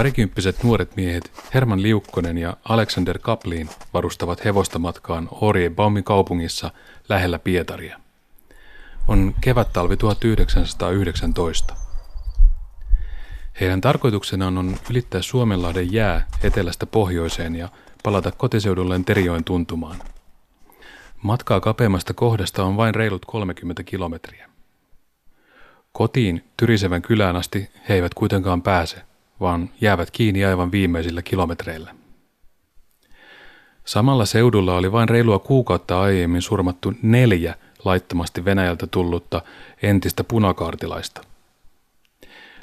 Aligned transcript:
Parikymppiset 0.00 0.62
nuoret 0.62 0.96
miehet 0.96 1.32
Herman 1.54 1.82
Liukkonen 1.82 2.38
ja 2.38 2.56
Alexander 2.64 3.18
Kaplin 3.18 3.68
varustavat 3.94 4.44
hevosta 4.44 4.78
matkaan 4.78 5.28
Oriebaumin 5.30 6.04
kaupungissa 6.04 6.70
lähellä 7.08 7.38
Pietaria. 7.38 8.00
On 9.08 9.34
kevättalvi 9.40 9.96
1919. 9.96 11.76
Heidän 13.60 13.80
tarkoituksenaan 13.80 14.58
on 14.58 14.76
ylittää 14.90 15.22
Suomenlahden 15.22 15.92
jää 15.92 16.26
etelästä 16.42 16.86
pohjoiseen 16.86 17.56
ja 17.56 17.68
palata 18.02 18.32
kotiseudulleen 18.32 19.04
Terijoen 19.04 19.44
tuntumaan. 19.44 19.96
Matkaa 21.22 21.60
kapeammasta 21.60 22.14
kohdasta 22.14 22.64
on 22.64 22.76
vain 22.76 22.94
reilut 22.94 23.24
30 23.24 23.82
kilometriä. 23.82 24.50
Kotiin 25.92 26.44
Tyrisevän 26.56 27.02
kylään 27.02 27.36
asti 27.36 27.70
he 27.88 27.94
eivät 27.94 28.14
kuitenkaan 28.14 28.62
pääse, 28.62 29.09
vaan 29.40 29.70
jäävät 29.80 30.10
kiinni 30.10 30.44
aivan 30.44 30.72
viimeisillä 30.72 31.22
kilometreillä. 31.22 31.94
Samalla 33.84 34.24
seudulla 34.24 34.76
oli 34.76 34.92
vain 34.92 35.08
reilua 35.08 35.38
kuukautta 35.38 36.00
aiemmin 36.00 36.42
surmattu 36.42 36.92
neljä 37.02 37.54
laittomasti 37.84 38.44
Venäjältä 38.44 38.86
tullutta 38.86 39.42
entistä 39.82 40.24
punakaartilaista. 40.24 41.20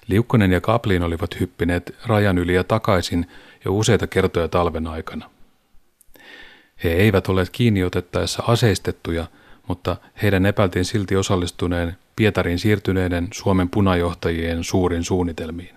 Liukkonen 0.08 0.52
ja 0.52 0.61
Kaplin 0.61 1.03
olivat 1.03 1.39
hyppineet 1.39 1.95
rajan 2.06 2.38
yli 2.38 2.53
ja 2.53 2.64
takaisin 2.64 3.25
jo 3.66 3.73
useita 3.75 4.08
kertoja 4.08 4.47
talven 4.47 4.88
aikana. 4.88 5.30
He 6.84 6.89
eivät 6.89 7.28
olleet 7.30 7.50
kiinni 7.50 7.84
otettaessa 7.84 8.44
aseistettuja, 8.47 9.28
mutta 9.67 9.97
heidän 10.22 10.45
epäiltiin 10.45 10.86
silti 10.86 11.16
osallistuneen 11.16 11.97
Pietarin 12.16 12.59
siirtyneiden 12.59 13.28
Suomen 13.34 13.69
punajohtajien 13.69 14.64
suurin 14.64 15.03
suunnitelmiin. 15.03 15.77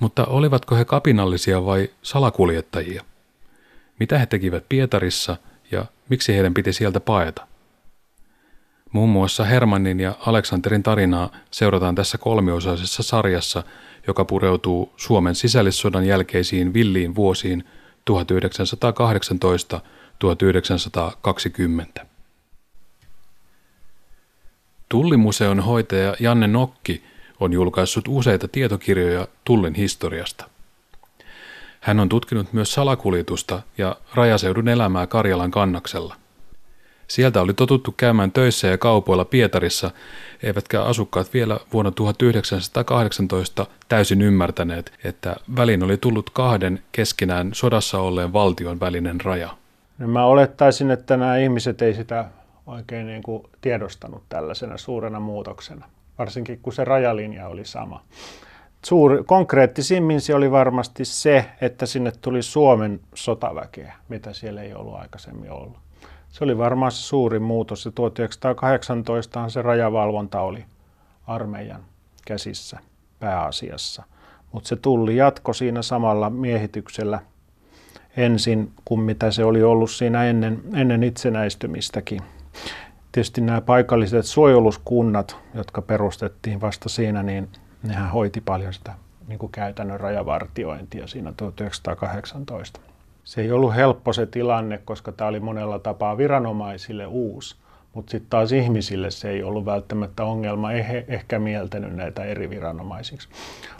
Mutta 0.00 0.24
olivatko 0.24 0.76
he 0.76 0.84
kapinallisia 0.84 1.64
vai 1.64 1.90
salakuljettajia? 2.02 3.04
Mitä 4.00 4.18
he 4.18 4.26
tekivät 4.26 4.64
Pietarissa 4.68 5.36
ja 5.70 5.84
miksi 6.08 6.34
heidän 6.34 6.54
piti 6.54 6.72
sieltä 6.72 7.00
paeta? 7.00 7.46
Muun 8.92 9.10
muassa 9.10 9.44
Hermannin 9.44 10.00
ja 10.00 10.14
Aleksanterin 10.26 10.82
tarinaa 10.82 11.30
seurataan 11.50 11.94
tässä 11.94 12.18
kolmiosaisessa 12.18 13.02
sarjassa, 13.02 13.62
joka 14.06 14.24
pureutuu 14.24 14.92
Suomen 14.96 15.34
sisällissodan 15.34 16.06
jälkeisiin 16.06 16.74
villiin 16.74 17.14
vuosiin 17.14 17.64
1918-1920. 22.00 22.04
Tullimuseon 24.88 25.60
hoitaja 25.60 26.14
Janne 26.20 26.46
Nokki 26.46 27.02
on 27.44 27.52
julkaissut 27.52 28.04
useita 28.08 28.48
tietokirjoja 28.48 29.28
Tullin 29.44 29.74
historiasta. 29.74 30.44
Hän 31.80 32.00
on 32.00 32.08
tutkinut 32.08 32.52
myös 32.52 32.74
salakuljetusta 32.74 33.62
ja 33.78 33.96
rajaseudun 34.14 34.68
elämää 34.68 35.06
Karjalan 35.06 35.50
kannaksella. 35.50 36.16
Sieltä 37.08 37.40
oli 37.40 37.54
totuttu 37.54 37.94
käymään 37.96 38.32
töissä 38.32 38.68
ja 38.68 38.78
kaupoilla 38.78 39.24
Pietarissa, 39.24 39.90
eivätkä 40.42 40.82
asukkaat 40.82 41.34
vielä 41.34 41.60
vuonna 41.72 41.90
1918 41.90 43.66
täysin 43.88 44.22
ymmärtäneet, 44.22 44.92
että 45.04 45.36
väliin 45.56 45.82
oli 45.82 45.96
tullut 45.96 46.30
kahden 46.30 46.82
keskenään 46.92 47.50
sodassa 47.54 47.98
olleen 47.98 48.32
valtion 48.32 48.80
välinen 48.80 49.20
raja. 49.20 49.50
No 49.98 50.08
mä 50.08 50.24
olettaisin, 50.24 50.90
että 50.90 51.16
nämä 51.16 51.36
ihmiset 51.36 51.82
ei 51.82 51.94
sitä 51.94 52.24
oikein 52.66 53.06
niin 53.06 53.22
kuin 53.22 53.42
tiedostanut 53.60 54.22
tällaisena 54.28 54.78
suurena 54.78 55.20
muutoksena, 55.20 55.86
varsinkin 56.18 56.58
kun 56.62 56.72
se 56.72 56.84
rajalinja 56.84 57.48
oli 57.48 57.64
sama. 57.64 58.02
Suuri, 58.84 59.24
konkreettisimmin 59.26 60.20
se 60.20 60.34
oli 60.34 60.50
varmasti 60.50 61.04
se, 61.04 61.44
että 61.60 61.86
sinne 61.86 62.12
tuli 62.20 62.42
Suomen 62.42 63.00
sotaväkeä, 63.14 63.94
mitä 64.08 64.32
siellä 64.32 64.62
ei 64.62 64.74
ollut 64.74 64.94
aikaisemmin 64.94 65.50
ollut. 65.50 65.78
Se 66.28 66.44
oli 66.44 66.58
varmaan 66.58 66.92
se 66.92 67.02
suurin 67.02 67.42
muutos 67.42 67.84
ja 67.84 67.90
1918 67.90 69.48
se 69.48 69.62
rajavalvonta 69.62 70.40
oli 70.40 70.64
armeijan 71.26 71.84
käsissä 72.26 72.78
pääasiassa. 73.18 74.02
Mutta 74.52 74.68
se 74.68 74.76
tulli 74.76 75.16
jatko 75.16 75.52
siinä 75.52 75.82
samalla 75.82 76.30
miehityksellä 76.30 77.20
ensin 78.16 78.72
kuin 78.84 79.00
mitä 79.00 79.30
se 79.30 79.44
oli 79.44 79.62
ollut 79.62 79.90
siinä 79.90 80.24
ennen, 80.24 80.62
ennen 80.74 81.02
itsenäistymistäkin. 81.02 82.20
Tietysti 83.14 83.40
nämä 83.40 83.60
paikalliset 83.60 84.26
suojeluskunnat, 84.26 85.36
jotka 85.54 85.82
perustettiin 85.82 86.60
vasta 86.60 86.88
siinä, 86.88 87.22
niin 87.22 87.48
nehän 87.82 88.10
hoiti 88.10 88.40
paljon 88.40 88.72
sitä 88.72 88.94
niin 89.28 89.38
kuin 89.38 89.52
käytännön 89.52 90.00
rajavartiointia 90.00 91.06
siinä 91.06 91.32
1918 91.36 92.80
se 93.24 93.40
ei 93.40 93.52
ollut 93.52 93.74
helppo 93.74 94.12
se 94.12 94.26
tilanne, 94.26 94.80
koska 94.84 95.12
tämä 95.12 95.28
oli 95.28 95.40
monella 95.40 95.78
tapaa 95.78 96.18
viranomaisille 96.18 97.06
uusi. 97.06 97.56
Mutta 97.94 98.10
sitten 98.10 98.30
taas 98.30 98.52
ihmisille 98.52 99.10
se 99.10 99.30
ei 99.30 99.42
ollut 99.42 99.64
välttämättä 99.64 100.24
ongelma, 100.24 100.72
ei 100.72 101.04
ehkä 101.08 101.38
mieltänyt 101.38 101.96
näitä 101.96 102.24
eri 102.24 102.50
viranomaisiksi. 102.50 103.28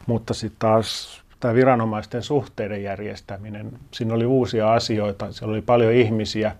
Mutta 0.07 0.35
sitten 0.35 0.59
taas 0.59 1.21
tämä 1.41 1.55
viranomaisten 1.55 2.23
suhteiden 2.23 2.83
järjestäminen, 2.83 3.73
siinä 3.91 4.15
oli 4.15 4.27
uusia 4.27 4.73
asioita, 4.73 5.33
siellä 5.33 5.53
oli 5.53 5.63
paljon 5.63 5.93
ihmisiä, 5.93 6.57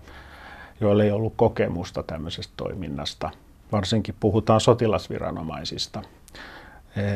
joilla 0.81 1.03
ei 1.03 1.11
ollut 1.11 1.33
kokemusta 1.35 2.03
tämmöisestä 2.03 2.53
toiminnasta. 2.57 3.29
Varsinkin 3.71 4.15
puhutaan 4.19 4.61
sotilasviranomaisista. 4.61 6.01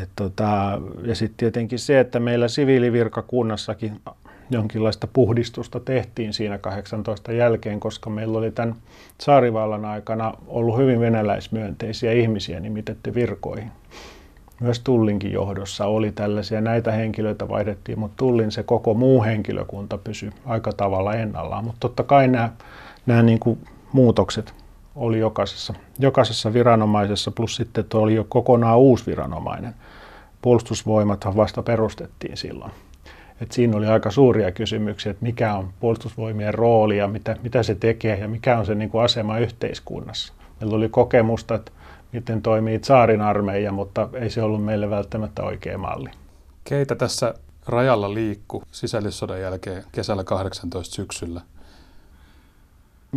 Et 0.02 0.10
tota, 0.16 0.82
ja 1.06 1.16
sitten 1.16 1.38
tietenkin 1.38 1.80
se, 1.80 2.00
että 2.00 2.20
meillä 2.20 2.48
siviilivirkakunnassakin 2.48 4.02
jonkinlaista 4.50 5.08
puhdistusta 5.08 5.80
tehtiin 5.80 6.34
siinä 6.34 6.58
18 6.58 7.32
jälkeen, 7.32 7.80
koska 7.80 8.10
meillä 8.10 8.38
oli 8.38 8.52
tämän 8.52 8.76
saarivallan 9.22 9.86
aikana 9.86 10.34
ollut 10.48 10.78
hyvin 10.78 11.00
venäläismyönteisiä 11.00 12.12
ihmisiä 12.12 12.60
nimitetty 12.60 13.14
virkoihin. 13.14 13.72
Myös 14.60 14.80
Tullinkin 14.80 15.32
johdossa 15.32 15.86
oli 15.86 16.12
tällaisia, 16.12 16.62
näitä 16.62 16.92
henkilöitä 16.92 17.50
vaihdettiin, 17.50 18.00
mutta 18.00 18.18
Tullin 18.18 18.52
se 18.52 18.64
koko 18.64 18.94
muu 18.94 19.24
henkilökunta 19.24 19.98
pysyi 19.98 20.32
aika 20.46 20.74
tavalla 20.74 21.14
ennallaan. 21.14 21.64
Mutta 21.64 21.80
totta 21.80 22.04
kai 22.04 22.28
nämä, 22.28 22.50
nämä 23.10 23.24
niin 23.24 23.40
kuin 23.40 23.60
muutokset 23.94 24.54
oli 24.96 25.20
jokaisessa, 25.20 25.74
jokaisessa 26.00 26.54
viranomaisessa, 26.54 27.32
plus 27.32 27.56
sitten 27.56 27.86
tuo 27.86 28.02
oli 28.02 28.16
jo 28.16 28.26
kokonaan 28.30 28.78
uusi 28.78 29.06
viranomainen. 29.06 29.76
Puolustusvoimat 30.42 31.26
vasta 31.36 31.64
perustettiin 31.64 32.38
silloin. 32.38 32.72
Et 33.42 33.52
siinä 33.52 33.78
oli 33.78 33.88
aika 33.88 34.12
suuria 34.12 34.52
kysymyksiä, 34.52 35.12
että 35.12 35.26
mikä 35.26 35.56
on 35.56 35.70
puolustusvoimien 35.80 36.54
rooli 36.54 36.98
ja 36.98 37.08
mitä, 37.08 37.36
mitä 37.44 37.64
se 37.64 37.76
tekee 37.76 38.20
ja 38.20 38.28
mikä 38.28 38.60
on 38.60 38.66
se 38.66 38.76
niin 38.76 38.90
kuin 38.90 39.04
asema 39.04 39.38
yhteiskunnassa. 39.38 40.34
Meillä 40.60 40.78
oli 40.78 40.90
kokemusta, 40.90 41.56
että 41.56 41.72
miten 42.12 42.42
toimii 42.42 42.80
saarin 42.84 43.22
armeija, 43.22 43.72
mutta 43.72 44.10
ei 44.14 44.30
se 44.30 44.44
ollut 44.44 44.66
meille 44.66 44.90
välttämättä 44.90 45.44
oikea 45.44 45.78
malli. 45.78 46.10
Keitä 46.64 46.96
tässä 46.96 47.34
rajalla 47.68 48.14
liikku 48.14 48.64
sisällissodan 48.72 49.42
jälkeen 49.42 49.84
kesällä 49.92 50.24
18 50.24 50.96
syksyllä? 50.96 51.42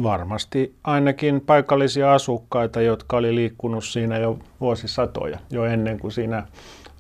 Varmasti 0.03 0.75
ainakin 0.85 1.41
paikallisia 1.41 2.15
asukkaita, 2.15 2.81
jotka 2.81 3.17
oli 3.17 3.35
liikkunut 3.35 3.85
siinä 3.85 4.19
jo 4.19 4.39
vuosisatoja, 4.61 5.39
jo 5.51 5.65
ennen 5.65 5.99
kuin 5.99 6.13
siinä 6.13 6.47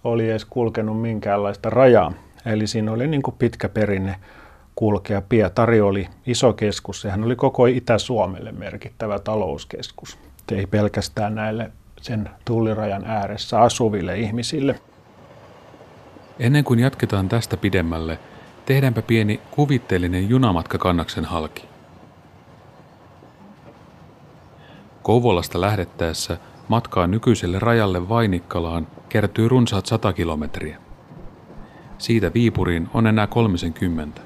oli 0.05 0.31
edes 0.31 0.45
kulkenut 0.45 1.01
minkäänlaista 1.01 1.71
rajaa. 1.71 2.13
Eli 2.47 2.67
siinä 2.67 2.93
oli 2.93 3.07
niin 3.07 3.23
kuin 3.23 3.35
pitkä 3.39 3.69
perinne 3.69 4.17
kulkea. 4.75 5.23
Pietari 5.29 5.81
oli 5.81 6.09
iso 6.27 6.53
keskus, 6.53 7.01
sehän 7.01 7.25
oli 7.25 7.37
koko 7.37 7.67
Itä-Suomelle 7.67 8.53
merkittävä 8.53 9.19
talouskeskus. 9.19 10.19
Ei 10.53 10.67
pelkästään 10.67 11.35
näille 11.35 11.71
sen 12.01 12.31
tullirajan 12.45 13.05
ääressä 13.05 13.61
asuville 13.61 14.19
ihmisille. 14.19 14.81
Ennen 16.39 16.65
kuin 16.65 16.79
jatketaan 16.79 17.29
tästä 17.29 17.57
pidemmälle, 17.57 18.19
tehdäänpä 18.67 19.03
pieni 19.03 19.41
kuvitteellinen 19.51 20.29
junamatka 20.29 20.79
kannaksen 20.79 21.25
halki. 21.25 21.72
Kouvolasta 25.03 25.61
lähdettäessä 25.61 26.39
matkaa 26.69 27.07
nykyiselle 27.07 27.59
rajalle 27.59 28.09
Vainikkalaan 28.09 28.87
kertyy 29.09 29.49
runsaat 29.49 29.87
100 29.87 30.13
kilometriä. 30.13 30.79
Siitä 31.99 32.31
Viipuriin 32.35 32.89
on 32.95 33.07
enää 33.07 33.27
30. 33.27 34.21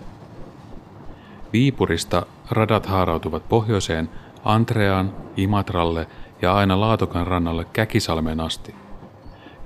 Viipurista 1.52 2.26
radat 2.50 2.86
haarautuvat 2.86 3.48
pohjoiseen 3.48 4.10
Antreaan, 4.44 5.14
Imatralle 5.36 6.06
ja 6.42 6.54
aina 6.54 6.80
Laatokan 6.80 7.26
rannalle 7.26 7.64
Käkisalmeen 7.64 8.40
asti. 8.40 8.74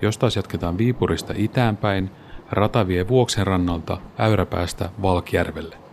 Jos 0.02 0.18
taas 0.18 0.36
jatketaan 0.36 0.78
Viipurista 0.78 1.34
itäänpäin, 1.36 2.10
rata 2.50 2.86
vie 2.86 3.08
Vuoksen 3.08 3.46
rannalta 3.46 3.98
Äyräpäästä 4.18 4.90
Valkjärvelle. 5.02 5.89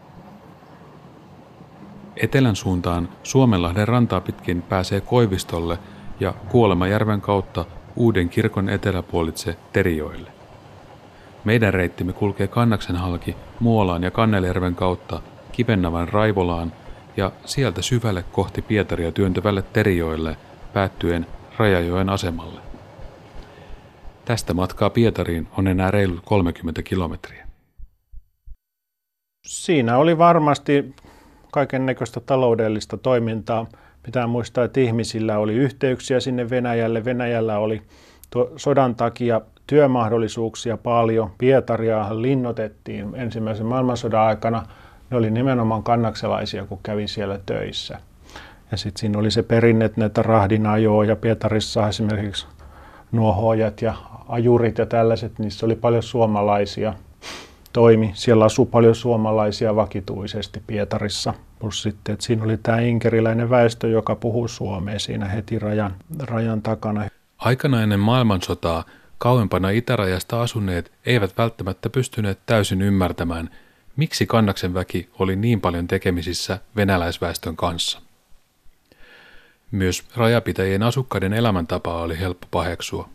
Etelän 2.22 2.56
suuntaan 2.56 3.10
Suomenlahden 3.24 3.88
rantaa 3.88 4.22
pitkin 4.22 4.62
pääsee 4.62 5.02
Koivistolle 5.02 5.78
ja 6.20 6.34
Kuolemajärven 6.50 7.22
kautta 7.22 7.66
Uuden 7.96 8.30
kirkon 8.30 8.70
eteläpuolitse 8.70 9.58
Terijoille. 9.74 10.32
Meidän 11.44 11.74
reittimme 11.74 12.14
kulkee 12.14 12.48
Kannaksen 12.48 12.96
halki 12.96 13.36
Muolaan 13.60 14.04
ja 14.04 14.12
Kannelijärven 14.12 14.76
kautta 14.76 15.22
Kivennavan 15.52 16.10
Raivolaan 16.10 16.74
ja 17.18 17.32
sieltä 17.46 17.82
syvälle 17.82 18.24
kohti 18.32 18.62
Pietaria 18.62 19.12
työntävälle 19.12 19.62
Terijoille 19.62 20.38
päättyen 20.74 21.28
Rajajoen 21.58 22.10
asemalle. 22.10 22.62
Tästä 24.26 24.54
matkaa 24.54 24.90
Pietariin 24.90 25.48
on 25.58 25.68
enää 25.68 25.92
reilut 25.92 26.22
30 26.26 26.84
kilometriä. 26.84 27.48
Siinä 29.48 29.98
oli 29.98 30.18
varmasti 30.18 30.96
kaiken 31.52 31.86
näköistä 31.86 32.20
taloudellista 32.20 32.98
toimintaa. 32.98 33.66
Pitää 34.04 34.28
muistaa, 34.28 34.64
että 34.64 34.80
ihmisillä 34.80 35.38
oli 35.38 35.54
yhteyksiä 35.54 36.20
sinne 36.20 36.50
Venäjälle. 36.50 37.06
Venäjällä 37.06 37.60
oli 37.60 37.82
sodan 38.56 38.96
takia 38.96 39.42
työmahdollisuuksia 39.68 40.78
paljon. 40.78 41.32
Pietariahan 41.38 42.22
linnotettiin 42.22 43.16
ensimmäisen 43.16 43.66
maailmansodan 43.66 44.22
aikana. 44.22 44.64
Ne 45.10 45.18
oli 45.18 45.32
nimenomaan 45.32 45.84
kannakselaisia, 45.84 46.66
kun 46.66 46.80
kävi 46.84 47.08
siellä 47.08 47.40
töissä. 47.46 48.00
Ja 48.72 48.78
sitten 48.78 49.00
siinä 49.00 49.20
oli 49.20 49.32
se 49.32 49.44
perinne, 49.44 49.86
että 49.86 50.00
näitä 50.02 50.22
rahdinajoa 50.22 51.06
ja 51.06 51.16
Pietarissa 51.16 51.88
esimerkiksi 51.88 52.48
nuohojat 53.12 53.82
ja 53.82 53.94
ajurit 54.28 54.78
ja 54.78 54.86
tällaiset, 54.86 55.40
niissä 55.40 55.66
oli 55.66 55.76
paljon 55.76 56.04
suomalaisia 56.04 56.94
toimi. 57.74 58.12
Siellä 58.14 58.46
asui 58.46 58.66
paljon 58.66 58.96
suomalaisia 58.96 59.76
vakituisesti 59.76 60.64
Pietarissa. 60.68 61.34
Plus 61.60 61.82
sitten, 61.82 62.14
että 62.14 62.26
siinä 62.26 62.44
oli 62.44 62.58
tämä 62.58 62.80
inkeriläinen 62.80 63.50
väestö, 63.50 63.88
joka 63.88 64.16
puhuu 64.16 64.48
suomea 64.48 65.00
siinä 65.00 65.26
heti 65.26 65.60
rajan, 65.60 65.96
rajan 66.20 66.62
takana. 66.62 67.08
Aikana 67.38 67.84
ennen 67.84 68.00
maailmansotaa 68.00 68.84
kauempana 69.18 69.70
itärajasta 69.70 70.42
asuneet 70.42 70.92
eivät 71.06 71.38
välttämättä 71.38 71.90
pystyneet 71.90 72.40
täysin 72.46 72.82
ymmärtämään, 72.82 73.50
miksi 73.96 74.26
kannaksen 74.26 74.74
väki 74.74 75.10
oli 75.20 75.36
niin 75.36 75.62
paljon 75.62 75.88
tekemisissä 75.88 76.60
venäläisväestön 76.76 77.56
kanssa. 77.56 78.02
Myös 79.72 80.04
rajapitäjien 80.16 80.84
asukkaiden 80.84 81.34
elämäntapaa 81.34 82.02
oli 82.02 82.20
helppo 82.20 82.48
paheksua. 82.52 83.10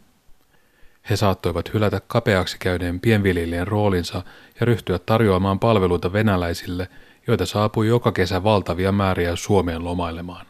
He 1.11 1.17
saattoivat 1.17 1.75
hylätä 1.75 2.01
kapeaksi 2.07 2.57
käyneen 2.59 3.01
pienviljelijän 3.01 3.69
roolinsa 3.69 4.23
ja 4.61 4.67
ryhtyä 4.67 4.99
tarjoamaan 4.99 5.59
palveluita 5.59 6.13
venäläisille, 6.13 6.89
joita 7.27 7.47
saapui 7.47 7.89
joka 7.89 8.13
kesä 8.13 8.45
valtavia 8.45 8.93
määriä 8.93 9.37
Suomeen 9.37 9.85
lomailemaan. 9.85 10.47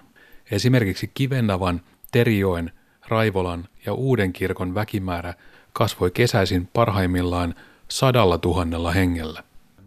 Esimerkiksi 0.51 1.11
Kivennavan, 1.15 1.81
Terijoen, 2.13 2.73
Raivolan 3.09 3.69
ja 3.87 3.93
Uuden 3.93 4.33
kirkon 4.33 4.75
väkimäärä 4.75 5.35
kasvoi 5.73 6.11
kesäisin 6.11 6.69
parhaimmillaan 6.73 7.55
sadalla 7.89 8.39
tuhannella 8.39 8.93
hengellä. 8.93 9.43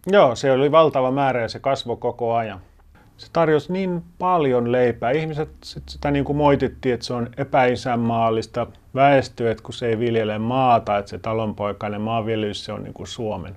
Joo, 0.07 0.35
se 0.35 0.51
oli 0.51 0.71
valtava 0.71 1.11
määrä 1.11 1.41
ja 1.41 1.49
se 1.49 1.59
kasvoi 1.59 1.97
koko 1.97 2.35
ajan 2.35 2.61
se 3.17 3.27
tarjosi 3.33 3.73
niin 3.73 4.03
paljon 4.19 4.71
leipää. 4.71 5.11
Ihmiset 5.11 5.49
sit 5.63 5.83
sitä 5.89 6.11
niin 6.11 6.25
kuin 6.25 6.37
moitittiin, 6.37 6.93
että 6.93 7.05
se 7.05 7.13
on 7.13 7.29
epäisänmaallista 7.37 8.67
väestöä, 8.95 9.51
että 9.51 9.63
kun 9.63 9.73
se 9.73 9.87
ei 9.87 9.99
viljele 9.99 10.37
maata, 10.37 10.97
että 10.97 11.09
se 11.09 11.17
talonpoikainen 11.17 12.01
maanviljelys 12.01 12.65
se 12.65 12.73
on 12.73 12.83
niin 12.83 12.93
kuin 12.93 13.07
Suomen. 13.07 13.55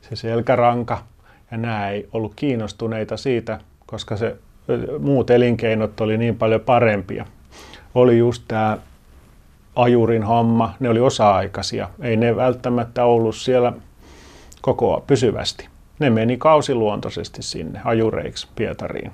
Se 0.00 0.16
selkäranka 0.16 1.02
ja 1.50 1.56
nämä 1.56 1.90
ei 1.90 2.08
ollut 2.12 2.32
kiinnostuneita 2.36 3.16
siitä, 3.16 3.60
koska 3.86 4.16
se 4.16 4.36
muut 4.98 5.30
elinkeinot 5.30 6.00
oli 6.00 6.18
niin 6.18 6.36
paljon 6.36 6.60
parempia. 6.60 7.26
Oli 7.94 8.18
just 8.18 8.42
tämä 8.48 8.78
ajurin 9.76 10.22
homma, 10.22 10.74
ne 10.80 10.88
oli 10.88 11.00
osa-aikaisia. 11.00 11.88
Ei 12.00 12.16
ne 12.16 12.36
välttämättä 12.36 13.04
ollut 13.04 13.36
siellä 13.36 13.72
koko 14.60 15.04
pysyvästi 15.06 15.68
ne 15.98 16.10
meni 16.10 16.36
kausiluontoisesti 16.36 17.42
sinne 17.42 17.80
ajureiksi 17.84 18.48
Pietariin. 18.56 19.12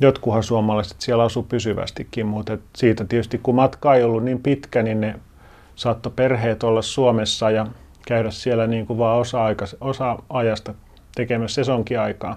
Jotkuhan 0.00 0.42
suomalaiset 0.42 1.00
siellä 1.00 1.24
asu 1.24 1.42
pysyvästikin, 1.42 2.26
mutta 2.26 2.58
siitä 2.76 3.04
tietysti 3.04 3.38
kun 3.38 3.54
matka 3.54 3.94
ei 3.94 4.02
ollut 4.02 4.24
niin 4.24 4.42
pitkä, 4.42 4.82
niin 4.82 5.00
ne 5.00 5.14
saattoi 5.74 6.12
perheet 6.16 6.62
olla 6.62 6.82
Suomessa 6.82 7.50
ja 7.50 7.66
käydä 8.06 8.30
siellä 8.30 8.66
niin 8.66 8.86
kuin 8.86 8.98
vaan 8.98 9.18
osa, 9.18 9.38
osa 9.80 10.18
ajasta 10.30 10.74
tekemässä 11.14 11.54
sesonkiaikaa 11.54 12.36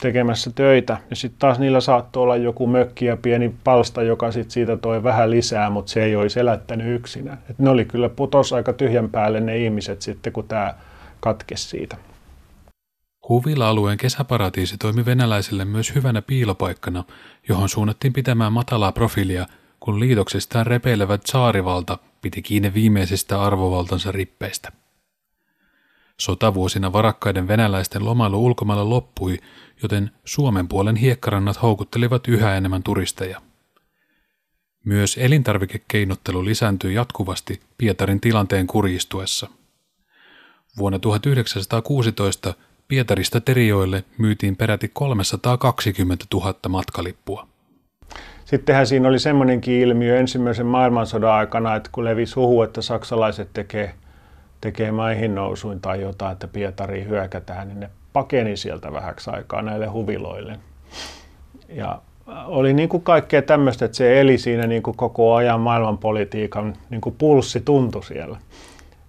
tekemässä 0.00 0.50
töitä. 0.54 0.98
Ja 1.10 1.16
sitten 1.16 1.38
taas 1.38 1.58
niillä 1.58 1.80
saattoi 1.80 2.22
olla 2.22 2.36
joku 2.36 2.66
mökki 2.66 3.04
ja 3.04 3.16
pieni 3.16 3.54
palsta, 3.64 4.02
joka 4.02 4.32
sitten 4.32 4.50
siitä 4.50 4.76
toi 4.76 5.02
vähän 5.02 5.30
lisää, 5.30 5.70
mutta 5.70 5.92
se 5.92 6.04
ei 6.04 6.16
olisi 6.16 6.40
elättänyt 6.40 6.94
yksinään. 6.94 7.38
Et 7.50 7.58
ne 7.58 7.70
oli 7.70 7.84
kyllä 7.84 8.08
putos 8.08 8.52
aika 8.52 8.72
tyhjän 8.72 9.10
päälle 9.10 9.40
ne 9.40 9.58
ihmiset 9.58 10.02
sitten, 10.02 10.32
kun 10.32 10.48
tämä 10.48 10.74
katkesi 11.20 11.68
siitä. 11.68 11.96
Huvila-alueen 13.28 13.98
kesäparatiisi 13.98 14.78
toimi 14.78 15.04
venäläisille 15.04 15.64
myös 15.64 15.94
hyvänä 15.94 16.22
piilopaikkana, 16.22 17.04
johon 17.48 17.68
suunnattiin 17.68 18.12
pitämään 18.12 18.52
matalaa 18.52 18.92
profiilia, 18.92 19.46
kun 19.80 20.00
liitoksistaan 20.00 20.66
repeilevät 20.66 21.22
saarivalta 21.26 21.98
piti 22.22 22.42
kiinni 22.42 22.74
viimeisistä 22.74 23.42
arvovaltansa 23.42 24.12
rippeistä. 24.12 24.72
Sotavuosina 26.20 26.92
varakkaiden 26.92 27.48
venäläisten 27.48 28.04
lomailu 28.04 28.44
ulkomailla 28.44 28.90
loppui, 28.90 29.38
joten 29.82 30.10
Suomen 30.24 30.68
puolen 30.68 30.96
hiekkarannat 30.96 31.62
houkuttelivat 31.62 32.28
yhä 32.28 32.56
enemmän 32.56 32.82
turisteja. 32.82 33.42
Myös 34.84 35.18
elintarvikekeinottelu 35.18 36.44
lisääntyi 36.44 36.94
jatkuvasti 36.94 37.60
Pietarin 37.78 38.20
tilanteen 38.20 38.66
kurjistuessa. 38.66 39.48
Vuonna 40.78 40.98
1916 40.98 42.54
Pietarista 42.90 43.40
Terijoille 43.40 44.04
myytiin 44.18 44.56
peräti 44.56 44.90
320 44.92 46.24
000 46.34 46.54
matkalippua. 46.68 47.46
Sittenhän 48.44 48.86
siinä 48.86 49.08
oli 49.08 49.18
semmoinenkin 49.18 49.74
ilmiö 49.74 50.18
ensimmäisen 50.18 50.66
maailmansodan 50.66 51.32
aikana, 51.32 51.76
että 51.76 51.90
kun 51.92 52.04
levisi 52.04 52.34
huhu, 52.34 52.62
että 52.62 52.82
saksalaiset 52.82 53.48
tekee, 53.52 53.94
tekee 54.60 54.92
maihin 54.92 55.34
nousuin 55.34 55.80
tai 55.80 56.00
jotain, 56.00 56.32
että 56.32 56.48
Pietariin 56.48 57.08
hyökätään, 57.08 57.68
niin 57.68 57.80
ne 57.80 57.90
pakeni 58.12 58.56
sieltä 58.56 58.92
vähäksi 58.92 59.30
aikaa 59.30 59.62
näille 59.62 59.86
huviloille. 59.86 60.58
Ja 61.68 62.02
oli 62.46 62.72
niin 62.72 62.88
kuin 62.88 63.02
kaikkea 63.02 63.42
tämmöistä, 63.42 63.84
että 63.84 63.96
se 63.96 64.20
eli 64.20 64.38
siinä 64.38 64.66
niin 64.66 64.82
kuin 64.82 64.96
koko 64.96 65.34
ajan 65.34 65.60
maailmanpolitiikan 65.60 66.76
niin 66.90 67.00
kuin 67.00 67.14
pulssi 67.18 67.60
tuntui 67.60 68.04
siellä. 68.04 68.38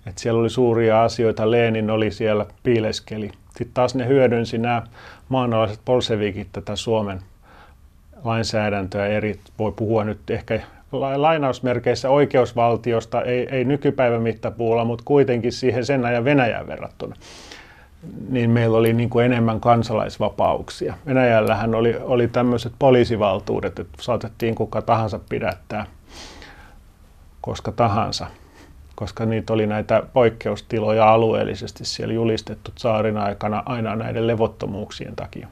että 0.06 0.22
siellä 0.22 0.40
oli 0.40 0.50
suuria 0.50 1.04
asioita, 1.04 1.52
Lenin 1.52 1.90
oli 1.90 2.12
siellä, 2.12 2.46
piileskeli 2.64 3.32
sitten 3.58 3.74
taas 3.74 3.96
ne 3.96 4.08
hyödynsi 4.08 4.58
nämä 4.58 4.84
maanalaiset 5.30 5.80
bolsevikit 5.86 6.48
tätä 6.52 6.76
Suomen 6.76 7.20
lainsäädäntöä 8.24 9.06
eri, 9.06 9.40
voi 9.60 9.72
puhua 9.72 10.04
nyt 10.04 10.30
ehkä 10.30 10.60
lainausmerkeissä 10.92 12.10
oikeusvaltiosta, 12.10 13.22
ei, 13.22 13.48
ei 13.52 13.66
nykypäivän 13.66 14.22
mittapuulla, 14.22 14.86
mutta 14.86 15.04
kuitenkin 15.08 15.52
siihen 15.52 15.86
sen 15.86 16.06
ajan 16.06 16.26
Venäjään 16.26 16.68
verrattuna. 16.68 17.16
Niin 18.30 18.50
meillä 18.50 18.78
oli 18.78 18.94
niin 18.94 19.10
kuin 19.10 19.26
enemmän 19.26 19.60
kansalaisvapauksia. 19.60 20.94
Venäjällähän 21.06 21.76
oli, 21.76 21.96
oli 22.02 22.28
tämmöiset 22.28 22.74
poliisivaltuudet, 22.80 23.80
että 23.80 23.98
saatettiin 24.02 24.56
kuka 24.56 24.82
tahansa 24.82 25.20
pidättää 25.30 25.86
koska 27.42 27.72
tahansa 27.72 28.28
koska 28.96 29.26
niitä 29.26 29.54
oli 29.54 29.68
näitä 29.68 30.04
poikkeustiloja 30.14 31.14
alueellisesti 31.14 31.86
siellä 31.86 32.14
julistettu 32.14 32.72
saarin 32.76 33.18
aikana 33.18 33.64
aina 33.66 33.96
näiden 33.96 34.28
levottomuuksien 34.28 35.16
takia. 35.16 35.48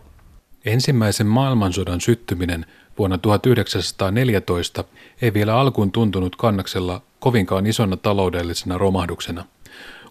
Ensimmäisen 0.65 1.27
maailmansodan 1.27 2.01
syttyminen 2.01 2.65
vuonna 2.97 3.17
1914 3.17 4.83
ei 5.21 5.33
vielä 5.33 5.59
alkuun 5.59 5.91
tuntunut 5.91 6.35
kannaksella 6.35 7.01
kovinkaan 7.19 7.67
isona 7.67 7.97
taloudellisena 7.97 8.77
romahduksena. 8.77 9.45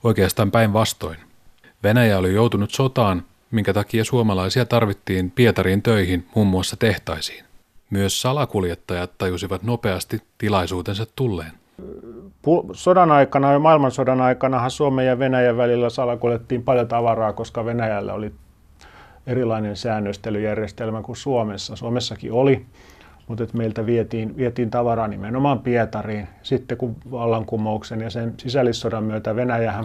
Oikeastaan 0.04 0.50
päinvastoin. 0.50 1.18
Venäjä 1.82 2.18
oli 2.18 2.34
joutunut 2.34 2.70
sotaan, 2.70 3.22
minkä 3.50 3.74
takia 3.74 4.04
suomalaisia 4.04 4.64
tarvittiin 4.64 5.30
Pietariin 5.30 5.82
töihin 5.82 6.26
muun 6.34 6.46
muassa 6.46 6.76
tehtaisiin. 6.76 7.44
Myös 7.90 8.22
salakuljettajat 8.22 9.18
tajusivat 9.18 9.62
nopeasti 9.62 10.22
tilaisuutensa 10.38 11.06
tulleen 11.16 11.57
sodan 12.72 13.10
aikana 13.10 13.52
ja 13.52 13.58
maailmansodan 13.58 14.20
aikana 14.20 14.68
Suomen 14.68 15.06
ja 15.06 15.18
Venäjän 15.18 15.56
välillä 15.56 15.90
salakuljettiin 15.90 16.62
paljon 16.62 16.88
tavaraa, 16.88 17.32
koska 17.32 17.64
Venäjällä 17.64 18.14
oli 18.14 18.32
erilainen 19.26 19.76
säännöstelyjärjestelmä 19.76 21.02
kuin 21.02 21.16
Suomessa. 21.16 21.76
Suomessakin 21.76 22.32
oli, 22.32 22.66
mutta 23.28 23.44
että 23.44 23.56
meiltä 23.56 23.86
vietiin, 23.86 24.36
vietiin 24.36 24.70
tavaraa 24.70 25.08
nimenomaan 25.08 25.58
Pietariin. 25.58 26.28
Sitten 26.42 26.78
kun 26.78 26.96
vallankumouksen 27.10 28.00
ja 28.00 28.10
sen 28.10 28.34
sisällissodan 28.36 29.04
myötä 29.04 29.36
Venäjähän 29.36 29.84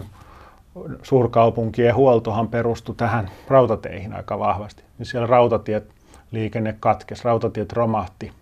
suurkaupunkien 1.02 1.94
huoltohan 1.94 2.48
perustui 2.48 2.94
tähän 2.94 3.30
rautateihin 3.48 4.12
aika 4.12 4.38
vahvasti. 4.38 4.82
Niin 4.98 5.06
siellä 5.06 5.26
rautatiet 5.26 5.90
liikenne 6.30 6.76
katkesi, 6.80 7.24
rautatiet 7.24 7.72
romahti 7.72 8.32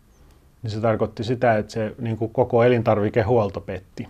niin 0.62 0.71
se 0.71 0.81
tarkoitti 0.81 1.25
sitä, 1.25 1.57
että 1.59 1.73
se 1.73 1.95
niin 1.99 2.16
kuin 2.16 2.33
koko 2.33 2.64
elintarvikehuolto 2.64 3.61
petti. 3.61 4.09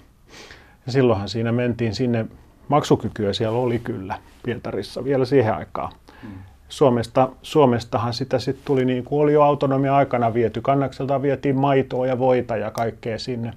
Ja 0.86 0.92
silloinhan 0.92 1.28
siinä 1.28 1.52
mentiin 1.52 1.94
sinne 1.94 2.26
maksukykyä 2.68 3.32
siellä 3.32 3.58
oli 3.58 3.78
kyllä 3.78 4.18
Pietarissa 4.42 5.04
vielä 5.04 5.24
siihen 5.24 5.54
aikaan. 5.54 5.92
Hmm. 6.22 6.30
Suomesta, 6.68 7.28
Suomestahan 7.42 8.14
sitä 8.14 8.38
sitten 8.38 8.64
tuli 8.64 8.84
niin 8.84 9.04
kuin 9.04 9.22
oli 9.22 9.32
jo 9.32 9.42
autonomia 9.42 9.96
aikana 9.96 10.34
viety. 10.34 10.60
Kannakselta 10.60 11.22
vietiin 11.22 11.56
maitoa 11.56 12.06
ja 12.06 12.18
voita 12.18 12.56
ja 12.56 12.70
kaikkea 12.70 13.18
sinne, 13.18 13.52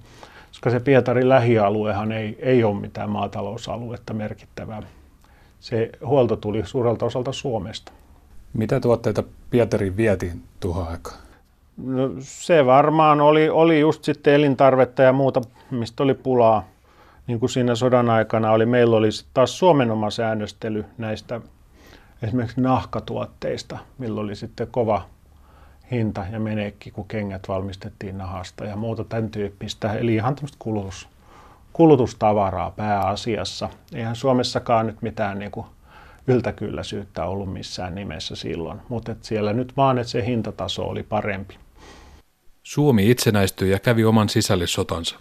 koska 0.50 0.70
se 0.70 0.80
Pietarin 0.80 1.30
lähialuehan 1.30 2.12
ei, 2.12 2.38
ei 2.40 2.64
ole 2.64 2.80
mitään 2.80 3.10
maatalousaluetta 3.10 4.14
merkittävää. 4.14 4.84
Se 5.60 5.90
huolto 6.06 6.36
tuli 6.36 6.66
suurelta 6.66 7.06
osalta 7.06 7.32
Suomesta. 7.32 7.92
Mitä 8.54 8.80
tuotteita 8.80 9.24
Pietarin 9.50 9.98
vietiin 9.98 10.44
tuohon 10.60 10.88
aikaan? 10.88 11.25
No, 11.78 12.10
se 12.20 12.66
varmaan 12.66 13.22
oli, 13.22 13.50
oli 13.50 13.80
just 13.80 14.04
sitten 14.04 14.34
elintarvetta 14.34 15.04
ja 15.04 15.14
muuta, 15.14 15.42
mistä 15.72 16.04
oli 16.04 16.14
pulaa. 16.14 16.64
Niin 17.28 17.40
kuin 17.40 17.50
siinä 17.50 17.76
sodan 17.76 18.10
aikana 18.10 18.52
oli, 18.52 18.66
meillä 18.66 18.96
oli 18.96 19.10
taas 19.34 19.60
Suomen 19.60 19.92
oma 19.92 20.10
säännöstely 20.10 20.86
näistä 20.98 21.42
esimerkiksi 22.22 22.62
nahkatuotteista, 22.62 23.78
millä 23.98 24.22
oli 24.22 24.36
sitten 24.36 24.68
kova 24.72 25.06
hinta 25.92 26.26
ja 26.32 26.40
menekki, 26.40 26.92
kun 26.92 27.08
kengät 27.08 27.48
valmistettiin 27.48 28.18
nahasta 28.18 28.66
ja 28.66 28.76
muuta 28.76 29.04
tämän 29.04 29.30
tyyppistä. 29.30 29.94
Eli 29.94 30.16
ihan 30.16 30.36
tämmöistä 30.36 30.58
kulutus, 30.60 31.08
kulutustavaraa 31.74 32.72
pääasiassa. 32.72 33.70
Eihän 33.94 34.16
Suomessakaan 34.16 34.88
nyt 34.88 35.02
mitään 35.02 35.40
niin 35.40 35.52
kuin 35.52 35.66
yltäkylläisyyttä 36.28 37.26
ollut 37.26 37.54
missään 37.54 37.96
nimessä 37.96 38.36
silloin, 38.36 38.82
mutta 38.90 39.16
siellä 39.22 39.54
nyt 39.54 39.78
vaan, 39.78 39.98
että 39.98 40.12
se 40.12 40.26
hintataso 40.26 40.84
oli 40.84 41.04
parempi. 41.04 41.58
Suomi 42.66 43.12
itsenäistyi 43.12 43.70
ja 43.72 43.80
kävi 43.80 44.04
oman 44.06 44.30
sisällissotansa. 44.30 45.20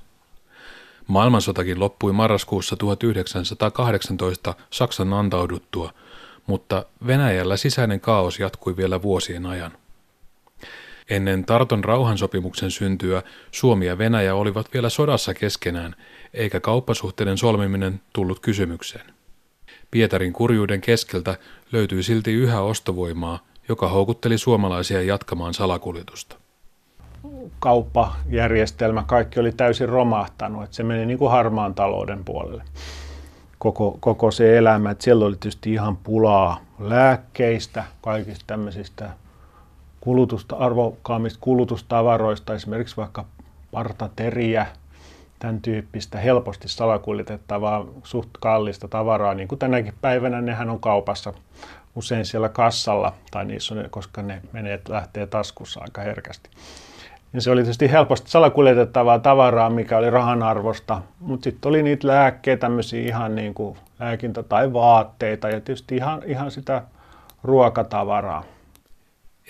Maailmansotakin 1.06 1.80
loppui 1.80 2.12
marraskuussa 2.12 2.76
1918 2.76 4.54
Saksan 4.70 5.12
antauduttua, 5.12 5.92
mutta 6.46 6.86
Venäjällä 7.06 7.56
sisäinen 7.56 8.00
kaos 8.00 8.38
jatkui 8.38 8.76
vielä 8.76 9.02
vuosien 9.02 9.46
ajan. 9.46 9.72
Ennen 11.10 11.44
Tarton 11.44 11.84
rauhansopimuksen 11.84 12.70
syntyä 12.70 13.22
Suomi 13.50 13.86
ja 13.86 13.98
Venäjä 13.98 14.34
olivat 14.34 14.74
vielä 14.74 14.88
sodassa 14.88 15.34
keskenään, 15.34 15.94
eikä 16.34 16.60
kauppasuhteiden 16.60 17.38
solmiminen 17.38 18.00
tullut 18.12 18.40
kysymykseen. 18.40 19.06
Pietarin 19.90 20.32
kurjuuden 20.32 20.80
keskeltä 20.80 21.36
löytyi 21.72 22.02
silti 22.02 22.32
yhä 22.32 22.60
ostovoimaa, 22.60 23.46
joka 23.68 23.88
houkutteli 23.88 24.38
suomalaisia 24.38 25.02
jatkamaan 25.02 25.54
salakuljetusta 25.54 26.43
kauppajärjestelmä, 27.58 29.04
kaikki 29.06 29.40
oli 29.40 29.52
täysin 29.52 29.88
romahtanut, 29.88 30.64
että 30.64 30.76
se 30.76 30.82
meni 30.82 31.06
niin 31.06 31.18
kuin 31.18 31.30
harmaan 31.30 31.74
talouden 31.74 32.24
puolelle 32.24 32.62
koko, 33.64 33.96
koko 34.00 34.30
se 34.30 34.58
elämä. 34.58 34.90
Että 34.90 35.04
siellä 35.04 35.24
oli 35.24 35.36
tietysti 35.36 35.72
ihan 35.72 35.96
pulaa 35.96 36.60
lääkkeistä, 36.78 37.84
kaikista 38.02 38.44
tämmöisistä 38.46 39.10
kulutusta, 40.00 40.56
arvokkaammista 40.56 41.38
kulutustavaroista, 41.40 42.54
esimerkiksi 42.54 42.96
vaikka 42.96 43.24
partateriä, 43.72 44.66
tämän 45.38 45.60
tyyppistä 45.60 46.18
helposti 46.18 46.68
salakuljetettavaa, 46.68 47.84
suht 48.02 48.30
kallista 48.40 48.88
tavaraa, 48.88 49.34
niin 49.34 49.48
kuin 49.48 49.58
tänäkin 49.58 49.94
päivänä 50.00 50.40
nehän 50.40 50.70
on 50.70 50.80
kaupassa 50.80 51.32
usein 51.96 52.26
siellä 52.26 52.48
kassalla, 52.48 53.12
tai 53.30 53.44
niissä 53.44 53.74
on, 53.74 53.90
koska 53.90 54.22
ne 54.22 54.42
menee, 54.52 54.80
lähtee 54.88 55.26
taskussa 55.26 55.80
aika 55.80 56.00
herkästi. 56.00 56.50
Ja 57.34 57.40
se 57.40 57.50
oli 57.50 57.62
tietysti 57.62 57.90
helposti 57.90 58.30
salakuljetettavaa 58.30 59.18
tavaraa, 59.18 59.70
mikä 59.70 59.98
oli 59.98 60.10
rahan 60.10 60.42
arvosta, 60.42 61.02
mutta 61.20 61.44
sitten 61.44 61.68
oli 61.68 61.82
niitä 61.82 62.06
lääkkeitä, 62.06 62.60
tämmöisiä 62.60 63.00
ihan 63.00 63.34
niin 63.34 63.54
kuin 63.54 63.78
lääkintä- 64.00 64.42
tai 64.42 64.72
vaatteita 64.72 65.48
ja 65.48 65.60
tietysti 65.60 65.96
ihan, 65.96 66.22
ihan 66.26 66.50
sitä 66.50 66.82
ruokatavaraa. 67.44 68.44